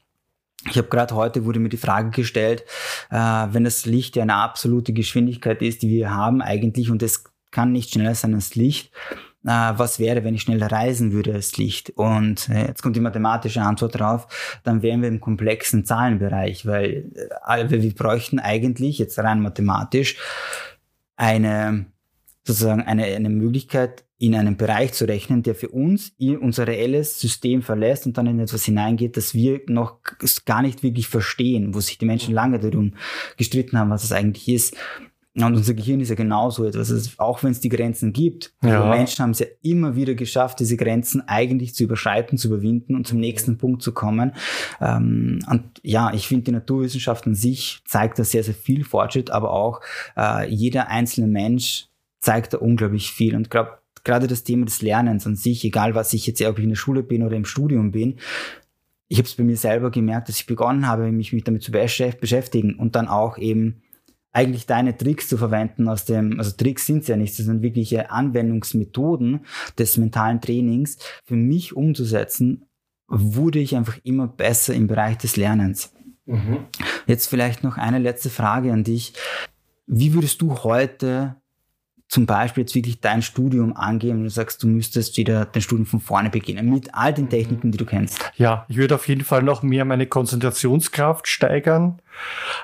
ich 0.70 0.78
habe 0.78 0.88
gerade 0.88 1.14
heute 1.14 1.44
wurde 1.44 1.61
mir 1.61 1.68
die 1.68 1.76
Frage 1.76 2.11
gestellt, 2.11 2.64
äh, 3.11 3.16
wenn 3.16 3.64
das 3.64 3.84
Licht 3.87 4.16
ja 4.16 4.23
eine 4.23 4.37
absolute 4.37 4.92
Geschwindigkeit 4.92 5.61
ist, 5.62 5.82
die 5.82 5.90
wir 5.90 6.11
haben 6.11 6.40
eigentlich 6.40 6.90
und 6.90 7.02
es 7.02 7.25
kann 7.50 7.73
nicht 7.73 7.92
schneller 7.92 8.14
sein 8.14 8.34
als 8.34 8.54
Licht, 8.54 8.90
äh, 9.44 9.73
was 9.76 9.99
wäre, 9.99 10.25
wenn 10.25 10.34
ich 10.34 10.42
schneller 10.42 10.73
reisen 10.73 11.12
würde 11.12 11.34
als 11.34 11.56
Licht? 11.58 11.90
Und 11.90 12.49
äh, 12.49 12.66
jetzt 12.66 12.82
kommt 12.82 12.96
die 12.96 13.00
mathematische 13.00 13.61
Antwort 13.61 13.99
drauf, 13.99 14.58
dann 14.64 14.82
wären 14.82 15.02
wir 15.02 15.08
im 15.08 15.20
komplexen 15.20 15.84
Zahlenbereich, 15.84 16.66
weil 16.66 17.11
äh, 17.46 17.70
wir 17.70 17.94
bräuchten 17.94 18.38
eigentlich, 18.38 18.99
jetzt 18.99 19.18
rein 19.18 19.40
mathematisch, 19.40 20.16
eine 21.16 21.87
sozusagen 22.46 22.82
eine, 22.82 23.04
eine 23.04 23.30
Möglichkeit, 23.30 24.04
in 24.25 24.35
einen 24.35 24.57
Bereich 24.57 24.95
zu 24.95 25.04
rechnen, 25.07 25.43
der 25.43 25.54
für 25.54 25.69
uns 25.69 26.14
unser 26.40 26.66
reelles 26.66 27.21
System 27.21 27.61
verlässt 27.61 28.07
und 28.07 28.16
dann 28.16 28.26
in 28.26 28.40
etwas 28.40 28.64
hineingeht, 28.64 29.19
das 29.19 29.35
wir 29.35 29.61
noch 29.66 29.99
gar 30.47 30.62
nicht 30.62 30.83
wirklich 30.83 31.09
verstehen, 31.09 31.75
wo 31.75 31.81
sich 31.81 31.99
die 31.99 32.07
Menschen 32.07 32.33
lange 32.33 32.59
darum 32.59 32.95
gestritten 33.37 33.78
haben, 33.78 33.90
was 33.90 34.00
das 34.00 34.12
eigentlich 34.12 34.49
ist. 34.49 34.76
Und 35.37 35.57
unser 35.57 35.75
Gehirn 35.75 36.00
ist 36.00 36.09
ja 36.09 36.14
genauso 36.14 36.64
etwas, 36.64 36.90
also 36.90 37.11
auch 37.19 37.43
wenn 37.43 37.50
es 37.50 37.61
die 37.61 37.69
Grenzen 37.69 38.12
gibt. 38.12 38.54
Ja. 38.62 38.88
Menschen 38.88 39.21
haben 39.21 39.33
es 39.33 39.40
ja 39.40 39.47
immer 39.62 39.95
wieder 39.97 40.14
geschafft, 40.14 40.61
diese 40.61 40.76
Grenzen 40.76 41.23
eigentlich 41.26 41.75
zu 41.75 41.85
überschreiten, 41.85 42.38
zu 42.38 42.49
überwinden 42.49 42.95
und 42.95 43.07
zum 43.07 43.19
nächsten 43.19 43.59
Punkt 43.59 43.83
zu 43.83 43.93
kommen. 43.93 44.33
Ähm, 44.81 45.40
und 45.50 45.64
ja, 45.83 46.14
ich 46.14 46.28
finde, 46.28 46.45
die 46.45 46.52
Naturwissenschaft 46.52 47.26
an 47.26 47.35
sich 47.35 47.83
zeigt 47.85 48.19
da 48.19 48.25
sehr, 48.25 48.45
sehr 48.45 48.54
viel 48.54 48.85
Fortschritt, 48.85 49.31
aber 49.31 49.50
auch 49.50 49.81
äh, 50.16 50.49
jeder 50.49 50.88
einzelne 50.88 51.26
Mensch 51.26 51.88
zeigt 52.21 52.54
da 52.54 52.59
unglaublich 52.59 53.11
viel. 53.11 53.35
Und 53.35 53.50
glaube, 53.50 53.78
gerade 54.04 54.26
das 54.26 54.44
Thema 54.44 54.66
des 54.66 54.82
Lernens 54.82 55.26
an 55.26 55.37
sich, 55.37 55.64
egal 55.64 55.94
was 55.94 56.12
ich 56.12 56.26
jetzt, 56.26 56.42
ob 56.42 56.58
ich 56.58 56.64
in 56.64 56.70
der 56.70 56.76
Schule 56.76 57.02
bin 57.02 57.23
oder 57.23 57.37
im 57.37 57.44
Studium 57.44 57.90
bin, 57.90 58.16
ich 59.08 59.18
habe 59.18 59.26
es 59.26 59.34
bei 59.34 59.44
mir 59.44 59.56
selber 59.56 59.90
gemerkt, 59.90 60.28
dass 60.28 60.37
ich 60.37 60.46
begonnen 60.46 60.87
habe, 60.87 61.11
mich, 61.12 61.32
mich 61.32 61.44
damit 61.44 61.62
zu 61.62 61.73
beschäftigen 61.73 62.75
und 62.75 62.96
dann 62.96 63.08
auch 63.08 63.38
eben 63.38 63.82
eigentlich 64.32 64.66
deine 64.66 64.96
Tricks 64.96 65.28
zu 65.28 65.37
verwenden 65.37 65.88
aus 65.88 66.04
dem, 66.04 66.38
also 66.38 66.50
Tricks 66.50 66.87
sind 66.87 67.02
es 67.02 67.08
ja 67.08 67.16
nicht, 67.16 67.38
das 67.38 67.46
sind 67.46 67.62
wirkliche 67.62 68.11
Anwendungsmethoden 68.11 69.40
des 69.78 69.96
mentalen 69.96 70.40
Trainings 70.40 70.99
für 71.25 71.37
mich 71.37 71.76
umzusetzen, 71.76 72.66
wurde 73.06 73.61
ich 73.61 73.76
einfach 73.76 73.99
immer 74.02 74.26
besser 74.26 74.75
im 74.75 74.88
Bereich 74.88 75.18
des 75.18 75.37
Lernens. 75.37 75.94
Mhm. 76.26 76.64
Jetzt 77.06 77.28
vielleicht 77.28 77.62
noch 77.62 77.76
eine 77.76 77.99
letzte 77.99 78.30
Frage 78.30 78.73
an 78.73 78.82
dich. 78.82 79.12
Wie 79.87 80.14
würdest 80.14 80.42
du 80.42 80.64
heute 80.64 81.37
zum 82.09 82.27
Beispiel 82.27 82.62
jetzt 82.62 82.75
wirklich 82.75 83.01
dein 83.01 83.23
Studium 83.23 83.77
angehen 83.77 84.19
und 84.19 84.25
du 84.25 84.31
sagst, 84.31 84.62
du 84.62 84.67
müsstest 84.67 85.17
wieder 85.17 85.47
dein 85.47 85.62
Studium 85.62 85.87
von 85.87 86.01
vorne 86.01 86.31
beginnen, 86.31 86.71
mit 86.71 86.95
all 86.95 87.14
den 87.14 87.29
Techniken, 87.29 87.73
die 87.73 87.79
du 87.79 87.87
kennst? 87.87 88.33
Ja, 88.37 88.67
ich 88.69 88.77
würde 88.77 88.95
auf 88.95 89.09
jeden 89.09 89.25
Fall 89.25 89.43
noch 89.43 89.62
mehr 89.62 89.85
meine 89.85 90.07
Konzentrationskraft 90.07 91.27
steigern. 91.27 92.01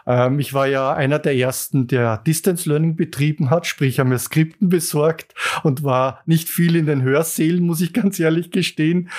Ähm, 0.07 0.39
ich 0.39 0.55
war 0.55 0.67
ja 0.67 0.93
einer 0.93 1.19
der 1.19 1.37
ersten, 1.37 1.87
der 1.87 2.19
Distance 2.19 2.69
Learning 2.69 2.97
betrieben 2.97 3.51
hat, 3.51 3.67
sprich, 3.67 3.99
haben 3.99 4.11
mir 4.11 4.19
Skripten 4.19 4.69
besorgt 4.69 5.35
und 5.63 5.83
war 5.83 6.21
nicht 6.27 6.49
viel 6.49 6.77
in 6.77 6.87
den 6.87 7.03
Hörsälen, 7.03 7.65
muss 7.65 7.81
ich 7.81 7.93
ganz 7.93 8.21
ehrlich 8.21 8.51
gestehen. 8.51 9.11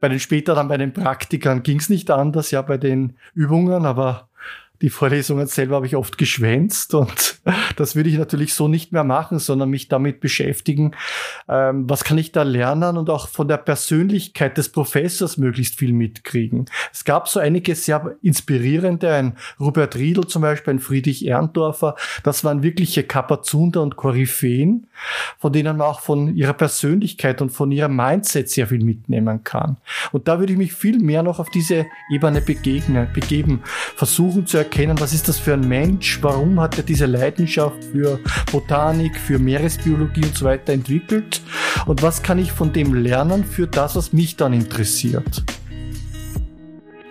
Bei 0.00 0.08
den 0.08 0.20
später 0.20 0.54
dann 0.54 0.68
bei 0.68 0.78
den 0.78 0.92
Praktikern 0.92 1.62
ging 1.62 1.78
es 1.78 1.88
nicht 1.88 2.10
anders, 2.10 2.50
ja, 2.50 2.62
bei 2.62 2.78
den 2.78 3.16
Übungen, 3.34 3.86
aber 3.86 4.28
die 4.82 4.90
Vorlesungen 4.90 5.46
selber 5.46 5.76
habe 5.76 5.86
ich 5.86 5.96
oft 5.96 6.18
geschwänzt 6.18 6.94
und 6.94 7.40
das 7.76 7.96
würde 7.96 8.10
ich 8.10 8.18
natürlich 8.18 8.54
so 8.54 8.68
nicht 8.68 8.92
mehr 8.92 9.04
machen, 9.04 9.38
sondern 9.38 9.70
mich 9.70 9.88
damit 9.88 10.20
beschäftigen, 10.20 10.92
ähm, 11.48 11.88
was 11.88 12.04
kann 12.04 12.18
ich 12.18 12.32
da 12.32 12.42
lernen 12.42 12.96
und 12.96 13.10
auch 13.10 13.28
von 13.28 13.48
der 13.48 13.56
Persönlichkeit 13.56 14.58
des 14.58 14.70
Professors 14.70 15.36
möglichst 15.36 15.76
viel 15.76 15.92
mitkriegen. 15.92 16.66
Es 16.92 17.04
gab 17.04 17.28
so 17.28 17.40
einige 17.40 17.74
sehr 17.74 18.16
inspirierende, 18.22 19.12
ein 19.12 19.36
Robert 19.58 19.96
Riedel 19.96 20.26
zum 20.26 20.42
Beispiel, 20.42 20.74
ein 20.74 20.80
Friedrich 20.80 21.26
Erndorfer, 21.26 21.96
das 22.22 22.44
waren 22.44 22.62
wirkliche 22.62 23.02
Kapazunder 23.02 23.82
und 23.82 23.96
Koryphäen, 23.96 24.88
von 25.38 25.52
denen 25.52 25.78
man 25.78 25.86
auch 25.86 26.00
von 26.00 26.34
ihrer 26.34 26.54
Persönlichkeit 26.54 27.40
und 27.40 27.50
von 27.50 27.72
ihrem 27.72 27.96
Mindset 27.96 28.50
sehr 28.50 28.66
viel 28.66 28.84
mitnehmen 28.84 29.44
kann. 29.44 29.78
Und 30.12 30.28
da 30.28 30.38
würde 30.38 30.52
ich 30.52 30.58
mich 30.58 30.74
viel 30.74 30.98
mehr 30.98 31.22
noch 31.22 31.38
auf 31.38 31.50
diese 31.50 31.86
Ebene 32.10 32.40
begegnen, 32.40 33.08
begeben, 33.12 33.62
versuchen 33.94 34.46
zu 34.46 34.58
erkennen, 34.66 35.00
was 35.00 35.12
ist 35.12 35.28
das 35.28 35.38
für 35.38 35.54
ein 35.54 35.66
Mensch, 35.66 36.18
warum 36.22 36.60
hat 36.60 36.76
er 36.76 36.82
diese 36.82 37.06
Leidenschaft 37.06 37.84
für 37.84 38.18
Botanik, 38.50 39.16
für 39.16 39.38
Meeresbiologie 39.38 40.24
und 40.24 40.36
so 40.36 40.44
weiter 40.44 40.72
entwickelt 40.72 41.40
und 41.86 42.02
was 42.02 42.22
kann 42.22 42.38
ich 42.38 42.50
von 42.50 42.72
dem 42.72 42.92
lernen 42.94 43.44
für 43.44 43.68
das, 43.68 43.94
was 43.94 44.12
mich 44.12 44.36
dann 44.36 44.52
interessiert. 44.52 45.44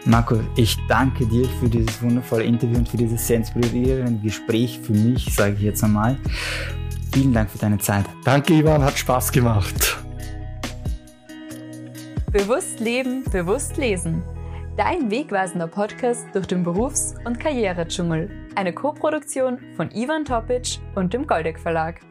Marco, 0.04 0.40
ich 0.56 0.78
danke 0.88 1.26
dir 1.26 1.48
für 1.60 1.70
dieses 1.70 2.02
wundervolle 2.02 2.44
Interview 2.44 2.78
und 2.78 2.90
für 2.90 2.98
dieses 2.98 3.26
sehr 3.26 3.38
inspirierende 3.38 4.22
Gespräch 4.22 4.80
für 4.84 4.94
mich, 4.94 5.34
sage 5.34 5.56
ich 5.56 5.62
jetzt 5.62 5.84
einmal. 5.84 6.18
Vielen 7.14 7.34
Dank 7.34 7.50
für 7.50 7.58
deine 7.58 7.78
Zeit. 7.80 8.06
Danke, 8.26 8.54
Ivan, 8.54 8.84
hat 8.84 8.98
Spaß 8.98 9.32
gemacht. 9.32 9.98
Bewusst 12.32 12.82
leben, 12.82 13.24
bewusst 13.32 13.78
lesen. 13.78 14.22
Dein 14.78 15.10
wegweisender 15.10 15.68
Podcast 15.68 16.28
durch 16.34 16.48
den 16.48 16.64
Berufs- 16.64 17.16
und 17.24 17.40
Karrieredschungel. 17.40 18.30
Eine 18.56 18.74
Koproduktion 18.74 19.58
von 19.78 19.90
Ivan 19.92 20.26
Topic 20.26 20.80
und 20.96 21.14
dem 21.14 21.26
Goldeck 21.26 21.58
Verlag. 21.58 22.02